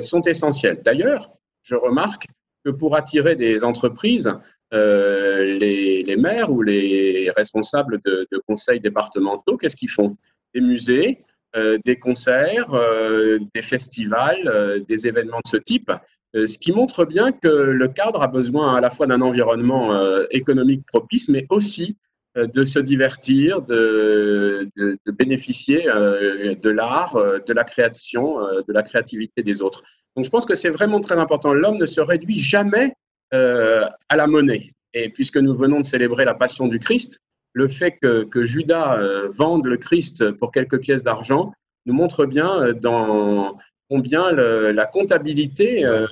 [0.00, 0.82] sont essentiels.
[0.84, 2.26] D'ailleurs, je remarque
[2.66, 4.30] que pour attirer des entreprises,
[4.72, 10.18] les, maires ou les responsables de conseils départementaux, qu'est-ce qu'ils font?
[10.54, 11.24] Des musées,
[11.56, 15.90] euh, des concerts, euh, des festivals, euh, des événements de ce type,
[16.32, 19.90] ce qui montre bien que le cadre a besoin à la fois d'un environnement
[20.30, 21.96] économique propice, mais aussi
[22.36, 29.60] de se divertir, de, de, bénéficier de l'art, de la création, de la créativité des
[29.60, 29.82] autres.
[30.14, 31.52] Donc je pense que c'est vraiment très important.
[31.52, 32.94] L'homme ne se réduit jamais
[33.32, 34.70] à la monnaie.
[34.94, 37.20] Et puisque nous venons de célébrer la passion du Christ,
[37.52, 41.52] le fait que, Judas euh, vende le Christ pour quelques pièces d'argent
[41.86, 43.52] nous montre bien euh,
[43.88, 46.06] combien la comptabilité euh,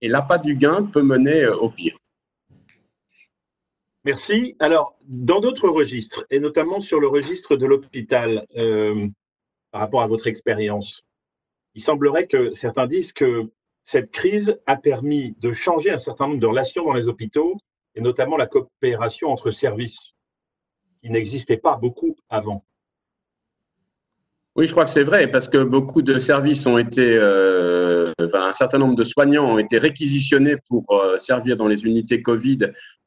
[0.00, 1.96] et l'appât du gain peut mener au pire.
[4.04, 4.56] Merci.
[4.58, 8.46] Alors, dans d'autres registres, et notamment sur le registre de l'hôpital,
[9.70, 11.02] par rapport à votre expérience,
[11.74, 13.50] il semblerait que certains disent que
[13.84, 17.58] cette crise a permis de changer un certain nombre de relations dans les hôpitaux,
[17.94, 20.14] et notamment la coopération entre services
[21.02, 22.64] qui n'existait pas beaucoup avant.
[24.56, 28.52] Oui, je crois que c'est vrai, parce que beaucoup de services ont été, euh, un
[28.52, 32.58] certain nombre de soignants ont été réquisitionnés pour euh, servir dans les unités Covid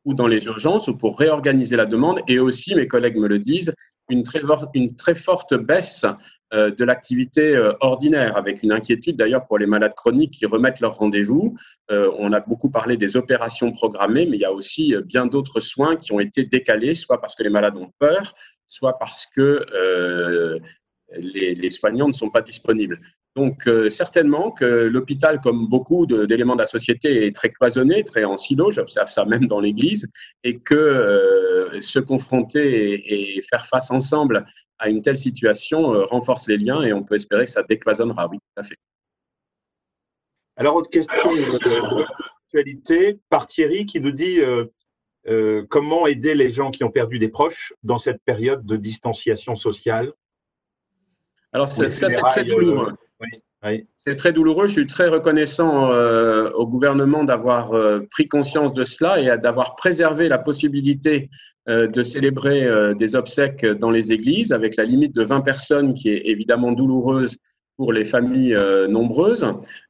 [0.06, 2.22] ou dans les urgences ou pour réorganiser la demande.
[2.30, 3.74] Et aussi, mes collègues me le disent,
[4.10, 6.06] une très, forte baisse
[6.54, 10.96] de l'activité euh, ordinaire, avec une inquiétude d'ailleurs pour les malades chroniques qui remettent leur
[10.98, 11.56] rendez-vous.
[11.92, 15.60] Euh, on a beaucoup parlé des opérations programmées, mais il y a aussi bien d'autres
[15.60, 18.36] soins qui ont été décalés, soit parce que les malades ont peur,
[18.68, 19.66] soit parce que
[21.18, 23.00] les, soignants ne sont pas disponibles.
[23.36, 28.38] Donc certainement que l'hôpital, comme beaucoup d'éléments de, la société, est très cloisonné, très en
[28.38, 30.08] silo, j'observe ça même dans l'Église,
[30.44, 34.46] et que se confronter et, faire face ensemble
[34.80, 38.28] à une telle situation euh, renforce les liens et on peut espérer que ça décloisonnera.
[38.30, 38.78] Oui, tout à fait.
[40.56, 44.66] Alors, autre question d'actualité par Thierry qui nous dit euh,
[45.28, 49.56] euh, comment aider les gens qui ont perdu des proches dans cette période de distanciation
[49.56, 50.14] sociale?
[51.54, 52.94] Alors, ça, c'est très douloureux.
[53.98, 54.68] C'est très douloureux.
[54.68, 55.90] Je suis très reconnaissant
[56.54, 57.72] au gouvernement d'avoir
[58.12, 61.30] pris conscience de cela et d'avoir préservé la possibilité
[61.70, 65.94] euh, de célébrer euh, des obsèques dans les églises avec la limite de 20 personnes
[65.94, 67.38] qui est évidemment douloureuse
[67.78, 69.46] pour les familles euh, nombreuses,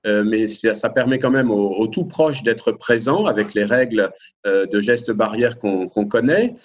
[0.05, 4.11] euh, mais ça, permet quand même aux, tout proches d'être présents avec les règles
[4.45, 6.55] euh, de gestes barrières qu'on connaît.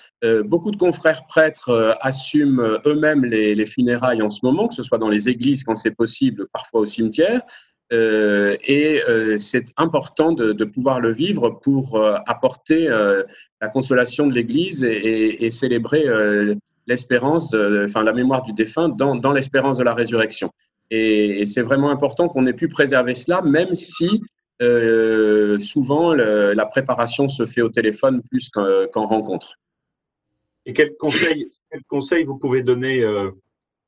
[0.45, 5.09] beaucoup de confrères prêtres assument eux-mêmes les, funérailles en ce moment, que ce soit dans
[5.09, 7.43] les églises quand c'est possible, parfois au cimetière.
[7.91, 9.03] et
[9.37, 12.89] c'est important de, pouvoir le vivre pour apporter
[13.61, 16.05] la consolation de l'Église et, célébrer
[16.87, 20.51] l'espérance, enfin la mémoire du défunt dans l'espérance de la résurrection.
[20.91, 24.23] Et, c'est vraiment important qu'on ait pu préserver cela, même si
[24.61, 29.57] euh, souvent la préparation se fait au téléphone plus qu'en rencontre.
[30.69, 33.31] Et quel conseil, vous pouvez donner euh,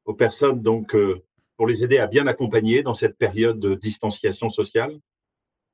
[0.07, 1.23] aux personnes donc, euh,
[1.59, 4.99] pour les aider à bien accompagner dans cette période de distanciation sociale?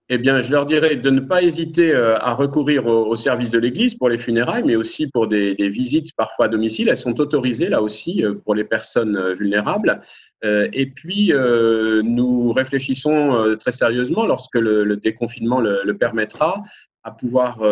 [0.09, 3.59] Eh bien, je leur dirais de ne pas hésiter euh, à recourir au, service de
[3.59, 6.89] l'Église pour les funérailles, mais aussi pour des, visites parfois à domicile.
[6.89, 10.01] Elles sont autorisées là aussi euh, pour les personnes euh, vulnérables.
[10.45, 16.63] Et puis, nous réfléchissons très sérieusement, lorsque le, déconfinement le, permettra,
[17.03, 17.65] à pouvoir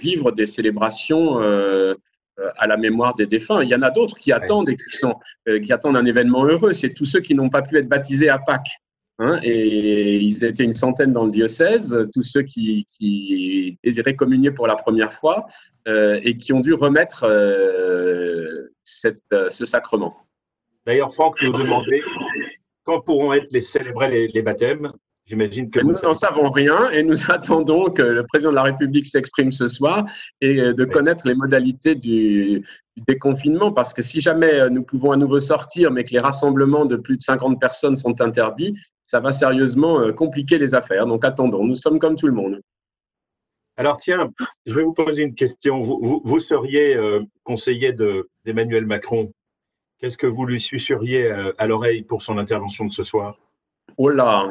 [0.00, 3.62] vivre des célébrations à la mémoire des défunts.
[3.62, 5.16] Il y en a d'autres qui attendent et qui, sont,
[5.62, 6.72] qui attendent un événement heureux.
[6.72, 8.80] C'est tous ceux qui n'ont pas pu être baptisés à Pâques.
[9.18, 14.66] Hein, et ils étaient une centaine dans le diocèse, tous ceux qui, désiraient communier pour
[14.66, 15.46] la première fois
[15.86, 18.68] euh, et qui ont dû remettre euh,
[19.32, 20.16] euh, ce sacrement.
[20.86, 22.02] D'ailleurs, Franck nous demandait
[22.84, 24.92] quand pourront être les célébrés les baptêmes
[25.24, 29.06] J'imagine que nous n'en savons rien et nous attendons que le président de la République
[29.06, 30.04] s'exprime ce soir
[30.40, 32.64] et de connaître les modalités du,
[33.08, 36.96] déconfinement parce que si jamais nous pouvons à nouveau sortir mais que les rassemblements de
[36.96, 38.74] plus de 50 personnes sont interdits,
[39.12, 41.06] ça va sérieusement euh, compliquer les affaires.
[41.06, 42.60] Donc attendons, nous sommes comme tout le monde.
[43.76, 44.30] Alors tiens,
[44.66, 45.80] je vais vous poser une question.
[45.80, 46.98] Vous, seriez
[47.42, 47.94] conseiller
[48.44, 49.32] d'Emmanuel Macron?
[49.98, 53.38] Qu'est-ce que vous lui susurriez à l'oreille pour son intervention de ce soir?
[53.96, 54.46] Oh là,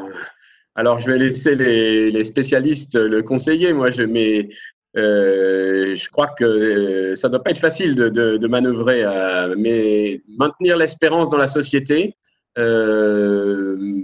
[0.74, 3.72] alors, je vais laisser les, spécialistes le conseiller.
[3.72, 4.48] Moi, je, mais,
[4.96, 10.22] euh, je crois que ça ne doit pas être facile de, de, manœuvrer, euh, mais
[10.38, 12.14] maintenir l'espérance dans la société,
[12.58, 14.02] euh,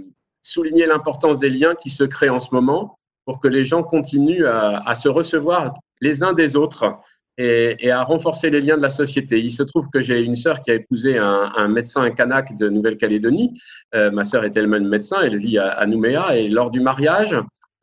[0.49, 4.45] souligner l'importance des liens qui se créent en ce moment pour que les gens continuent
[4.45, 6.99] à se recevoir les uns des autres
[7.39, 9.39] et, à renforcer les liens de la société.
[9.39, 12.67] Il se trouve que j'ai une sœur qui a épousé un, médecin, un kanak de
[12.69, 13.53] Nouvelle-Calédonie.
[13.95, 16.35] Euh, ma sœur est elle-même médecin, elle vit à, Nouméa.
[16.35, 17.35] Et lors du mariage,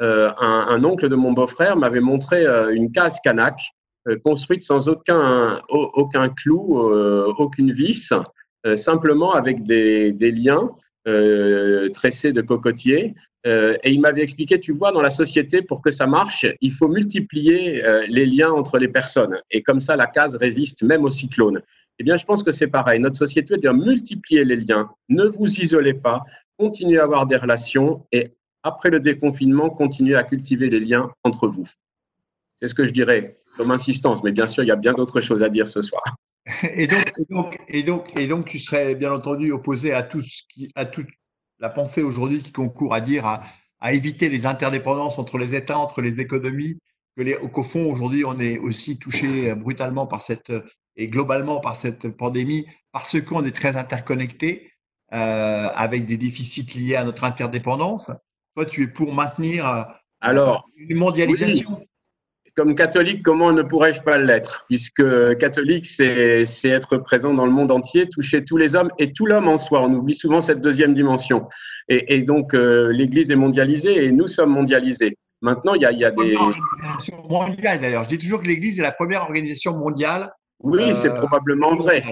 [0.02, 3.59] euh, un, oncle de mon beau-frère m'avait montré euh, une case kanak
[4.24, 6.79] construite sans aucun, aucun clou,
[7.38, 8.14] aucune vis,
[8.76, 10.70] simplement avec des, des liens
[11.92, 13.14] tressés de cocotiers
[13.46, 16.72] euh, et il m'avait expliqué, tu vois, dans la société, pour que ça marche, il
[16.72, 19.40] faut multiplier euh, les liens entre les personnes.
[19.50, 21.62] Et comme ça, la case résiste même au cyclone.
[21.98, 22.98] Eh bien, je pense que c'est pareil.
[22.98, 24.90] Notre société doit multiplier les liens.
[25.08, 26.24] Ne vous isolez pas.
[26.58, 28.04] Continuez à avoir des relations.
[28.10, 31.66] Et après le déconfinement, continuez à cultiver les liens entre vous.
[32.56, 34.24] C'est ce que je dirais comme insistance.
[34.24, 36.02] Mais bien sûr, il y a bien d'autres choses à dire ce soir.
[36.62, 40.22] Et donc, et donc, et donc, et donc, tu serais bien entendu opposé à tout
[40.22, 41.04] ce qui, à tout,
[41.59, 43.42] la pensée aujourd'hui qui concourt à dire à,
[43.92, 46.78] éviter les interdépendances entre les États, entre les économies,
[47.52, 50.52] qu'au fond aujourd'hui on est aussi touché brutalement par cette
[50.96, 54.72] et globalement par cette pandémie parce qu'on est très interconnecté
[55.12, 58.11] euh, avec des déficits liés à notre interdépendance.
[58.56, 59.82] Toi, tu es pour maintenir euh,
[60.20, 61.87] Alors, une mondialisation
[62.56, 64.64] comme catholique, comment ne pourrais-je pas l'être?
[64.66, 65.04] Puisque
[65.36, 69.46] catholique, c'est être présent dans le monde entier, toucher tous les hommes et tout l'homme
[69.46, 69.82] en soi.
[69.82, 71.48] On oublie souvent cette deuxième dimension.
[71.88, 75.18] Et, donc, euh, l'Église est mondialisée et nous sommes mondialisés.
[75.42, 76.34] Maintenant, il y a, il y a des.
[76.34, 78.04] Organisation mondiale d'ailleurs.
[78.04, 80.32] Je dis toujours que l'Église est la première organisation mondiale.
[80.60, 82.02] Oui, c'est euh, probablement vrai.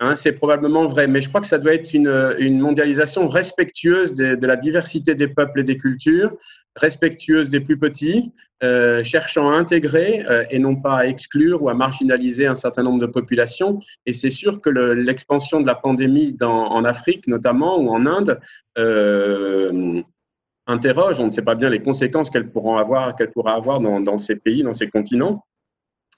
[0.00, 4.46] Hein, c'est probablement vrai, mais je crois que ça doit être une, mondialisation respectueuse de,
[4.46, 6.36] la diversité des peuples et des cultures,
[6.76, 8.32] respectueuse des plus petits,
[8.62, 12.84] euh, cherchant à intégrer euh, et non pas à exclure ou à marginaliser un certain
[12.84, 13.80] nombre de populations.
[14.06, 18.38] Et c'est sûr que l'expansion de la pandémie en Afrique notamment ou en Inde
[18.78, 20.00] euh,
[20.68, 21.18] interroge.
[21.18, 24.36] On ne sait pas bien les conséquences qu'elle pourra avoir, qu'elle pourra avoir dans ces
[24.36, 25.44] pays, dans ces continents.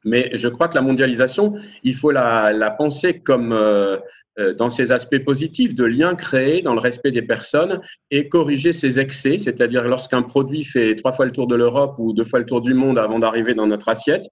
[0.04, 3.98] Mais je crois que la mondialisation, il faut la, penser comme euh,
[4.38, 7.80] euh, dans ses aspects positifs, de liens créés dans le respect des personnes
[8.10, 12.12] et corriger ses excès, c'est-à-dire lorsqu'un produit fait trois fois le tour de l'Europe ou
[12.12, 14.26] deux fois le tour du monde avant d'arriver dans notre assiette,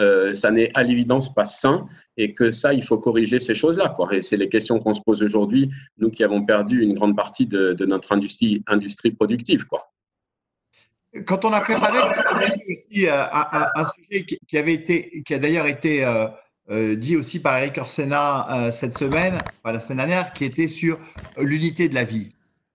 [0.00, 3.94] euh, ça n'est à l'évidence pas sain et que ça, il faut corriger ces choses-là.
[4.12, 7.46] Et c'est les questions qu'on se pose aujourd'hui, nous qui avons perdu une grande partie
[7.46, 9.64] de, notre industrie, industrie productive.
[11.26, 11.98] Quand on a préparé
[12.68, 16.26] aussi euh, un, sujet qui avait été, qui a d'ailleurs été euh,
[16.70, 20.98] euh, dit aussi par Eric Orsena cette semaine, pas la semaine dernière, qui était sur
[21.36, 22.34] l'unité de la vie.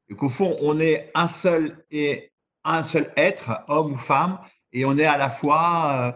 [0.09, 2.31] et qu'au fond, on est un seul et
[2.63, 4.39] un seul être, homme ou femme,
[4.71, 6.15] et on est à la fois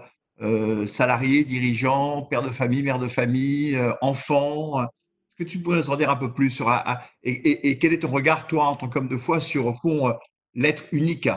[0.85, 4.81] salarié, dirigeant, père de famille, mère de famille, enfant.
[4.81, 6.71] Est-ce que tu pourrais nous en dire un peu plus sur
[7.23, 10.13] et, et, quel est ton regard, toi, en tant qu'homme de foi, sur au fond
[10.53, 11.27] l'être unique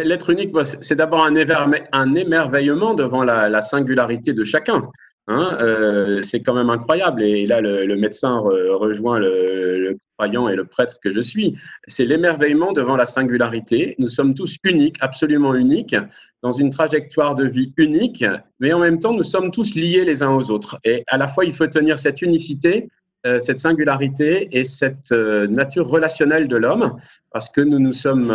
[0.00, 4.88] l'être unique, c'est d'abord un, émerveillement devant la, singularité de chacun.
[5.28, 5.56] Hein.
[5.60, 7.22] Euh, c'est quand même incroyable.
[7.22, 11.56] Et là, le, médecin rejoint le, croyant et le prêtre que je suis.
[11.86, 13.94] C'est l'émerveillement devant la singularité.
[13.98, 15.96] Nous sommes tous uniques, absolument uniques,
[16.42, 18.24] dans une trajectoire de vie unique,
[18.60, 20.78] mais en même temps, nous sommes tous liés les uns aux autres.
[20.84, 22.88] Et à la fois, il faut tenir cette unicité
[23.24, 26.96] euh, cette singularité et cette euh, nature relationnelle de l'homme,
[27.30, 28.34] parce que nous nous sommes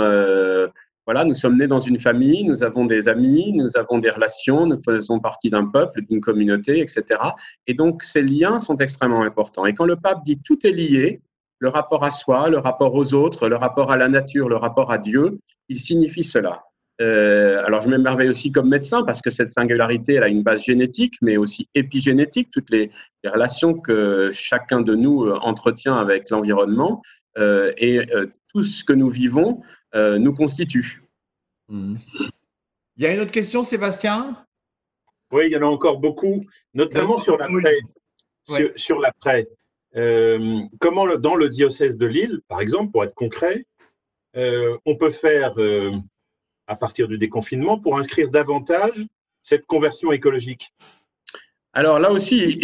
[1.08, 4.66] voilà, nous sommes nés dans une famille, nous avons des amis, nous avons des relations,
[4.66, 7.04] nous faisons partie d'un peuple, d'une communauté, etc.
[7.66, 9.66] Et donc, ces liens sont extrêmement importants.
[9.66, 11.22] Et quand le pape dit tout est lié,
[11.60, 14.92] le rapport à soi, le rapport aux autres, le rapport à la nature, le rapport
[14.92, 15.40] à Dieu,
[15.70, 16.64] il signifie cela.
[17.00, 20.66] Euh, alors, je m'émerveille aussi comme médecin parce que cette singularité, elle a une base
[20.66, 22.92] génétique, mais aussi épigénétique, toutes les,
[23.24, 27.02] relations que chacun de nous euh, entretient avec l'environnement
[27.38, 28.02] euh, et
[28.58, 29.62] tout ce que nous vivons
[29.94, 31.04] euh, nous constitue.
[31.70, 32.00] Il
[32.98, 34.36] y a une autre question, Sébastien?
[35.32, 36.44] Oui, il y en a encore beaucoup,
[36.74, 37.78] notamment sur l'après.
[38.76, 39.48] Sur, l'après.
[39.96, 43.68] Euh, comment, dans le diocèse de Lille, par exemple, pour être concret,
[44.36, 45.54] euh, on peut faire,
[46.66, 49.06] à partir du déconfinement, pour inscrire davantage
[49.44, 50.74] cette conversion écologique?
[51.78, 52.56] Alors là aussi,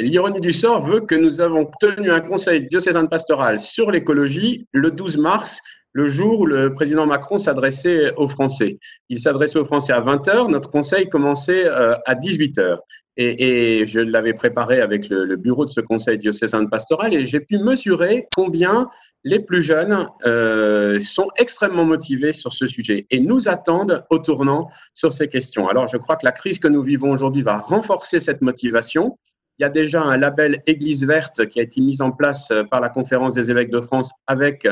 [0.00, 4.90] l'ironie du sort veut que nous avons tenu un conseil diocésain pastoral sur l'écologie le
[4.90, 5.60] 12 mars
[5.96, 8.78] le jour où le président Macron s'adressait aux Français.
[9.08, 12.80] Il s'adressait aux Français à 20h, notre conseil commençait euh, à 18h.
[13.16, 17.40] Et, je l'avais préparé avec le, bureau de ce conseil diocésain de pastoral et j'ai
[17.40, 18.90] pu mesurer combien
[19.24, 24.68] les plus jeunes euh, sont extrêmement motivés sur ce sujet et nous attendent au tournant
[24.92, 25.66] sur ces questions.
[25.66, 29.16] Alors je crois que la crise que nous vivons aujourd'hui va renforcer cette motivation
[29.58, 32.64] il y a déjà un label Église verte qui a été mis en place euh,
[32.64, 34.66] par la Conférence des évêques de France avec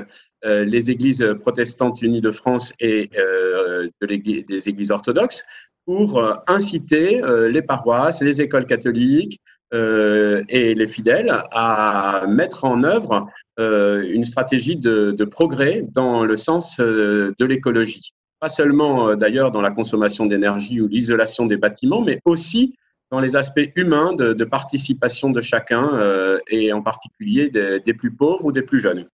[0.45, 5.45] euh, les églises protestantes unies de France et euh, des églises orthodoxes
[5.87, 7.21] pour inciter
[7.51, 9.39] les paroisses, les écoles catholiques
[9.71, 13.27] et les fidèles à mettre en œuvre
[13.59, 18.13] une stratégie de, de, progrès dans le sens de l'écologie.
[18.41, 22.75] Pas seulement d'ailleurs dans la consommation d'énergie ou l'isolation des bâtiments, mais aussi
[23.15, 28.45] dans les aspects humains de, participation de chacun, euh, et en particulier des, plus pauvres
[28.45, 29.09] ou des plus jeunes.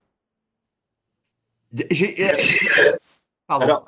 [1.78, 2.92] Euh,
[3.48, 3.84] Alors,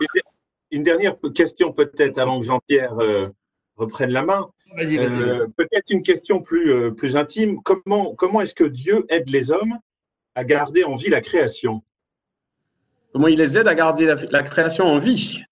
[0.70, 3.28] une dernière question peut-être avant que Jean-Pierre euh,
[3.76, 4.50] reprenne la main.
[4.76, 5.48] Vas-y, vas-y.
[5.56, 7.62] peut-être une question plus, plus intime.
[7.62, 9.78] Comment, comment est-ce que Dieu aide les hommes
[10.34, 11.82] à garder en vie la création?
[13.14, 15.42] Comment il les aide à garder la création en vie?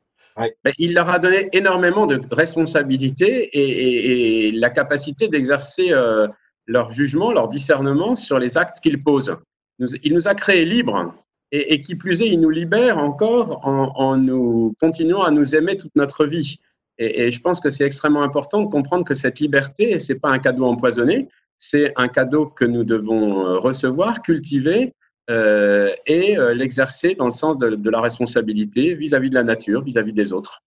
[0.78, 6.28] Il leur a donné énormément de responsabilités et, la capacité d'exercer euh,
[6.66, 9.36] leur jugement, leur discernement sur les actes qu'ils posent.
[9.78, 11.14] il nous a créés libres
[11.52, 15.94] et, qui plus est, il nous libère encore en, nous continuant à nous aimer toute
[15.96, 16.58] notre vie.
[16.98, 20.30] Et, je pense que c'est extrêmement important de comprendre que cette liberté, ce n'est pas
[20.30, 24.94] un cadeau empoisonné, c'est un cadeau que nous devons euh, recevoir, cultiver
[25.30, 30.12] euh, et euh, l'exercer dans le sens de, la responsabilité vis-à-vis de la nature, vis-à-vis
[30.12, 30.64] des autres.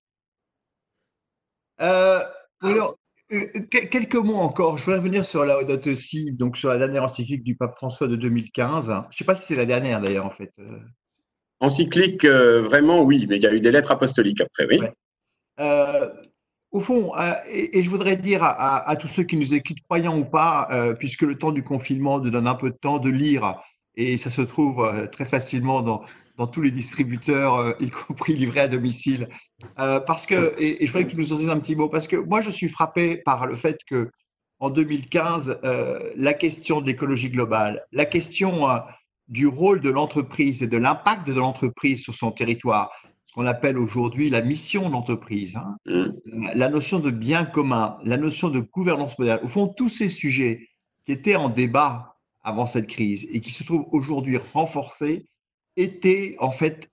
[1.82, 2.20] Euh,
[3.70, 4.78] quelques mots encore.
[4.78, 5.58] Je voudrais revenir sur la
[5.88, 8.86] aussi, donc sur la dernière encyclique du pape François de 2015.
[8.86, 10.54] Je ne sais pas si c'est la dernière d'ailleurs en fait.
[11.60, 14.82] Encyclique, vraiment oui, mais il y a eu des lettres apostoliques après, oui.
[16.72, 17.12] au fond,
[17.50, 21.38] et, je voudrais dire à, tous ceux qui nous écoutent, croyants ou pas, puisque le
[21.38, 23.60] temps du confinement nous donne un peu de temps de lire
[23.96, 26.02] et ça se trouve euh, très facilement dans,
[26.38, 29.30] dans tous les distributeurs, euh, y compris livrés à domicile.
[29.80, 32.08] Euh, parce que, et, je voudrais que tu nous en dises un petit mot, parce
[32.08, 34.10] que moi, je suis frappé par le fait que
[34.60, 35.60] en 2015,
[36.16, 38.66] la question d'écologie globale, la question
[39.28, 42.90] du rôle de l'entreprise et de l'impact de l'entreprise sur son territoire,
[43.26, 46.52] ce qu'on appelle aujourd'hui la mission de l'entreprise, hein, mmh.
[46.56, 50.70] la notion de bien commun, la notion de gouvernance moderne, au fond, tous ces sujets
[51.04, 52.13] qui étaient en débat
[52.44, 55.26] avant cette crise et qui se trouve aujourd'hui renforcé
[55.78, 56.90] était en fait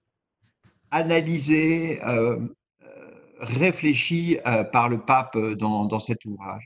[0.90, 2.38] analysé, euh,
[2.82, 6.64] euh, réfléchi euh, par le pape dans, dans cet ouvrage.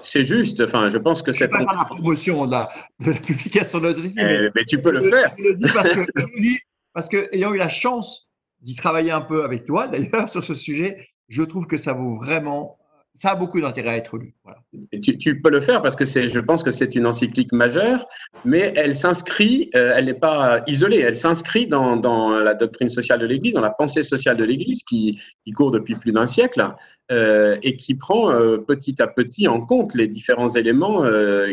[0.00, 1.48] c'est juste, enfin, je pense que c'est.
[1.48, 2.68] pas la promotion de la,
[3.00, 5.34] de la publication de notre mais, mais, tu peux le faire.
[5.36, 6.58] Je le dis parce que, dis,
[6.92, 8.30] parce que ayant eu la chance
[8.60, 12.16] d'y travailler un peu avec toi, d'ailleurs, sur ce sujet, je trouve que ça vaut
[12.16, 12.78] vraiment
[13.16, 14.34] ça a beaucoup d'intérêt à être lu.
[15.02, 18.06] Tu, peux le faire parce que je pense que c'est une encyclique majeure,
[18.44, 21.96] mais elle s'inscrit, euh, elle n'est pas isolée, elle s'inscrit dans,
[22.38, 25.18] la doctrine sociale de l'Église, dans la pensée sociale de l'Église qui,
[25.54, 26.74] court depuis plus d'un siècle
[27.10, 31.04] euh, et qui prend euh, petit à petit en compte les différents éléments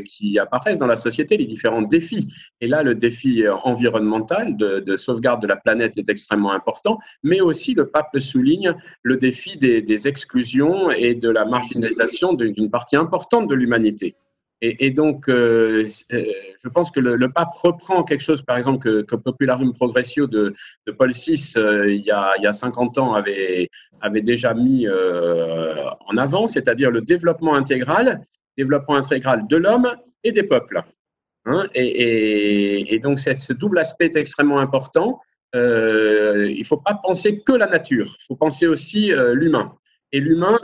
[0.03, 2.28] qui apparaissent dans la société, les différents défis.
[2.59, 7.39] Et là, le défi environnemental de, de, sauvegarde de la planète est extrêmement important, mais
[7.39, 13.47] aussi le pape souligne le défi des exclusions et de la marginalisation d'une partie importante
[13.47, 14.16] de l'humanité.
[14.66, 16.24] Et, donc, euh, euh,
[16.64, 20.54] je pense que le, pape reprend quelque chose, par exemple, que, que Popularum Progressio de,
[20.97, 24.88] Paul VI, euh, il, y a, il, y a, 50 ans, avait, avait déjà mis
[24.88, 28.26] en avant, c'est-à-dire le développement intégral,
[28.58, 29.89] développement intégral de l'homme
[30.24, 30.82] et des peuples.
[31.45, 31.68] Hein.
[31.76, 35.20] et, et, donc, ce double aspect est extrêmement important.
[35.54, 35.60] il
[36.58, 39.76] ne faut pas penser que la nature, il faut penser aussi l'humain.
[40.14, 40.58] Et l'humain,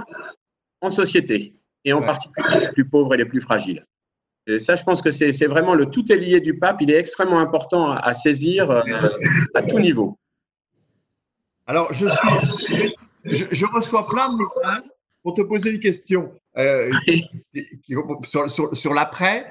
[0.82, 1.56] en société,
[1.86, 3.86] et en particulier les plus pauvres et les plus fragiles.
[4.48, 6.82] Et ça, je pense que c'est vraiment le tout est lié du pape.
[6.82, 8.82] Il est extrêmement important à, saisir euh,
[9.54, 10.18] à tout niveau.
[11.68, 14.90] Alors, je suis, je, reçois plein de messages
[15.22, 16.92] pour te poser une question euh,
[18.24, 19.46] sur, sur, sur l'après,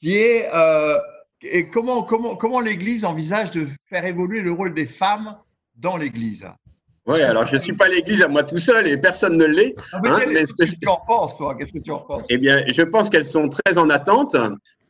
[0.00, 0.98] qui est euh,
[1.42, 5.36] et comment, comment, comment l'Église envisage de faire évoluer le rôle des femmes
[5.76, 6.46] dans l'Église?
[7.06, 9.74] Oui, alors je ne suis pas l'Église à moi tout seul et personne ne l'est.
[9.92, 11.54] Ah, hein, qu'est-ce que tu en penses, toi?
[11.54, 12.26] Qu'est-ce que tu en penses?
[12.30, 14.34] Eh bien, je pense qu'elles sont très en attente.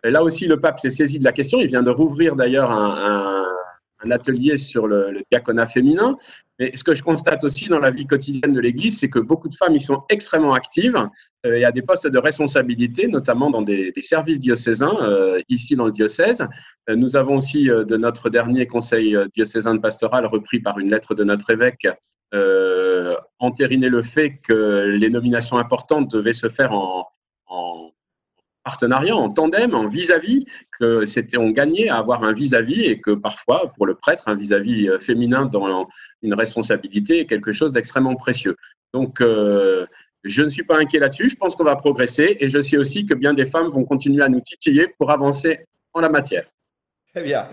[0.05, 1.59] Là aussi, le pape s'est saisi de la question.
[1.59, 3.34] Il vient de rouvrir d'ailleurs un, un,
[4.13, 6.17] atelier sur le, diaconat féminin.
[6.59, 9.49] Mais ce que je constate aussi dans la vie quotidienne de l'Église, c'est que beaucoup
[9.49, 10.97] de femmes y sont extrêmement actives
[11.47, 15.87] euh, et à des postes de responsabilité, notamment dans des, services diocésains, euh, ici dans
[15.87, 16.47] le diocèse.
[16.89, 20.91] Euh, nous avons aussi, euh, de notre dernier conseil diocésain de pastoral, repris par une
[20.91, 21.89] lettre de notre évêque,
[23.39, 27.07] entériné le fait que les nominations importantes devaient se faire en
[28.65, 33.11] partenariat, en tandem, en vis-à-vis, que c'était on gagnait à avoir un vis-à-vis et que
[33.11, 35.89] parfois, pour le prêtre, un vis-à-vis euh, féminin dans
[36.23, 38.57] une responsabilité est quelque chose d'extrêmement précieux.
[38.93, 39.87] Donc, euh,
[40.25, 41.29] je ne suis pas inquiet là-dessus.
[41.29, 44.25] Je pense qu'on va progresser et je sais aussi que bien des femmes vont continuer
[44.25, 46.47] à nous titiller pour avancer en la matière.
[47.13, 47.47] Très bien.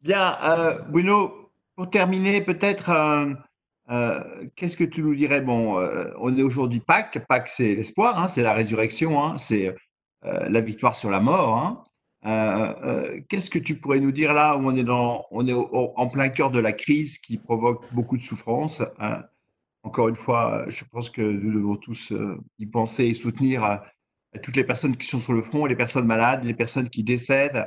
[0.00, 2.90] Bien, euh, Bruno, pour terminer, peut-être,
[4.54, 5.40] qu'est-ce que tu nous dirais?
[5.40, 5.78] Bon,
[6.20, 7.24] on est aujourd'hui Pâques.
[7.28, 9.74] Pâques, c'est l'espoir, hein, c'est la résurrection, hein, c'est
[10.24, 11.58] la victoire sur la mort.
[11.58, 11.82] Hein.
[12.24, 15.52] Euh, euh, qu'est-ce que tu pourrais nous dire là où on est, dans, on est
[15.52, 19.24] en plein cœur de la crise qui provoque beaucoup de souffrance hein?
[19.84, 22.12] Encore une fois, je pense que nous devons tous
[22.60, 23.82] y penser et soutenir
[24.40, 27.66] toutes les personnes qui sont sur le front, les personnes malades, les personnes qui décèdent.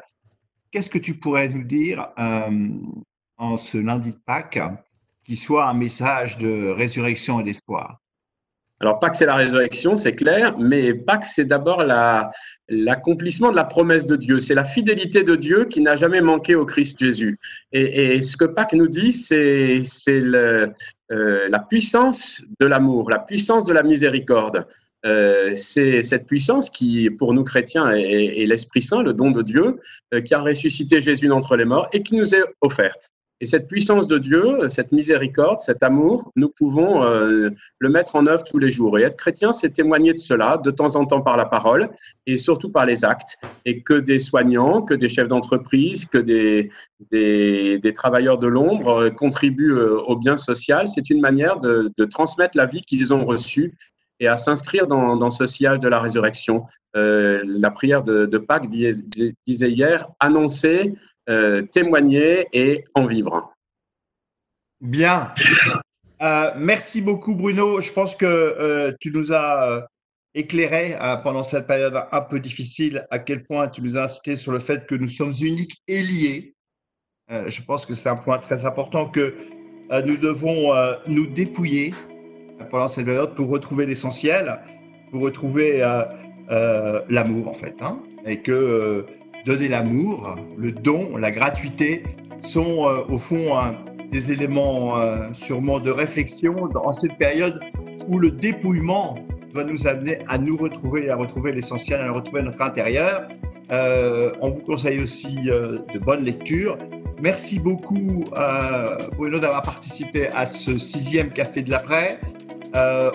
[0.71, 2.07] Qu'est-ce que tu pourrais nous dire
[3.35, 4.61] en ce lundi de Pâques
[5.25, 7.99] qui soit un message de résurrection et d'espoir?
[8.81, 11.83] Alors, Pâques, c'est la résurrection, c'est clair, mais Pâques, c'est d'abord
[12.67, 14.39] l'accomplissement de la promesse de Dieu.
[14.39, 17.39] C'est la fidélité de Dieu qui n'a jamais manqué au Christ Jésus.
[17.71, 20.67] Et, ce que Pâques nous dit, c'est euh,
[21.09, 24.67] la puissance de l'amour, la puissance de la miséricorde.
[25.05, 29.79] Euh, c'est cette puissance qui, pour nous chrétiens, est, l'Esprit Saint, le don de Dieu,
[30.13, 33.14] euh, qui a ressuscité Jésus d'entre les morts et qui nous est offerte.
[33.41, 38.27] Et cette puissance de Dieu, cette miséricorde, cet amour, nous pouvons euh, le mettre en
[38.27, 38.97] œuvre tous les jours.
[38.97, 41.89] Et être chrétien, c'est témoigner de cela, de temps en temps par la parole
[42.25, 43.37] et surtout par les actes.
[43.65, 46.69] Et que des soignants, que des chefs d'entreprise, que des,
[47.11, 52.05] des, travailleurs de l'ombre euh, contribuent euh, au bien social, c'est une manière de, de,
[52.05, 53.77] transmettre la vie qu'ils ont reçue
[54.21, 56.63] et à s'inscrire dans, dans, ce sillage de la résurrection.
[56.93, 60.93] La prière de, Pâques disait hier, annoncer
[61.71, 63.55] témoigner et en vivre.
[64.81, 65.33] Bien.
[66.21, 67.79] Euh, merci beaucoup Bruno.
[67.81, 69.87] Je pense que euh, tu nous as
[70.33, 74.51] éclairé pendant cette période un peu difficile à quel point tu nous as incité sur
[74.51, 76.55] le fait que nous sommes uniques et liés.
[77.29, 79.33] je pense que c'est un point très important que
[80.05, 80.73] nous devons
[81.07, 81.93] nous dépouiller
[82.69, 84.59] pendant cette période pour retrouver l'essentiel,
[85.09, 85.79] pour retrouver
[87.07, 87.81] l'amour en fait.
[87.81, 89.05] Hein, et que
[89.45, 92.03] donner l'amour, le don, la gratuité
[92.41, 93.53] sont euh, au fond
[94.11, 97.59] des éléments euh, sûrement de réflexion dans cette période
[98.07, 99.15] où le dépouillement
[99.53, 103.27] doit nous amener à nous retrouver, à retrouver l'essentiel, à retrouver notre intérieur.
[103.71, 106.77] Euh, on vous conseille aussi de bonnes lectures.
[107.21, 108.25] Merci beaucoup
[109.17, 112.19] Bruno d'avoir participé à ce sixième café de l'après.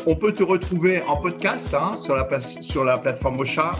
[0.06, 3.72] on peut te retrouver en podcast hein, sur, la, sur la plateforme Ocha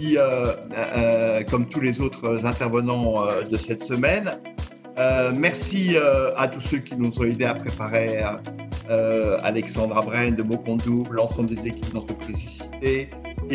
[0.00, 4.30] euh, euh, comme tous les autres intervenants euh, de cette semaine.
[5.36, 5.96] merci
[6.36, 8.20] à tous ceux qui nous ont aidés à préparer
[9.42, 12.70] Alexandra Bren de Mocondoub, l'ensemble des équipes d'entreprise.
[12.82, 13.08] Et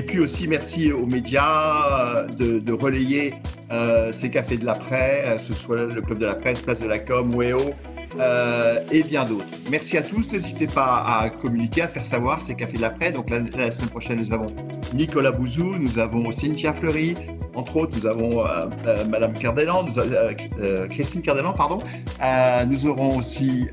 [0.08, 3.34] puis aussi merci aux médias de, relayer
[4.14, 7.36] ces cafés de l'après, ce soit le Club de la Presse, Place de la Com,
[7.36, 7.74] WEO,
[8.20, 9.46] euh, et bien d'autres.
[9.72, 10.32] Merci à tous.
[10.32, 13.12] N'hésitez pas à communiquer, à faire savoir ces cafés de l'après.
[13.12, 14.48] Donc la, semaine prochaine, nous avons
[14.94, 17.16] Nicolas Bouzou, nous avons Cynthia Fleury,
[17.56, 19.86] entre autres, nous avons euh, euh, Madame Cardelan,
[20.90, 21.80] Christine Cardelan, pardon.
[22.68, 23.68] nous aurons aussi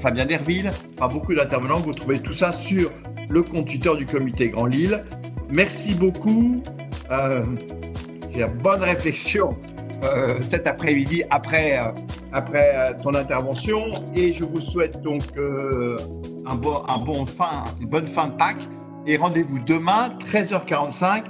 [0.00, 1.80] Fabien Derville, enfin beaucoup d'intervenants.
[1.80, 2.90] Vous trouvez tout ça sur
[3.28, 5.04] le compte Twitter du Comité Grand Lille.
[5.50, 6.62] Merci beaucoup.
[8.62, 9.56] bonne réflexion
[10.04, 11.90] euh, cet après-midi après, euh,
[12.32, 13.90] après euh, ton intervention.
[14.14, 15.22] Et je vous souhaite donc
[16.46, 18.68] un bon, un bon fin, une bonne fin de Pâques.
[19.06, 21.24] Et rendez-vous demain, 13h45,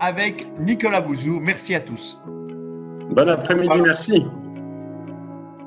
[0.00, 1.40] avec Nicolas Bouzou.
[1.40, 2.18] Merci à tous.
[3.10, 4.26] Bon après-midi, merci.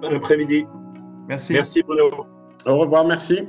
[0.01, 0.66] Bon après-midi.
[1.28, 1.53] Merci.
[1.53, 2.26] Merci Bruno.
[2.66, 3.47] Au revoir, merci.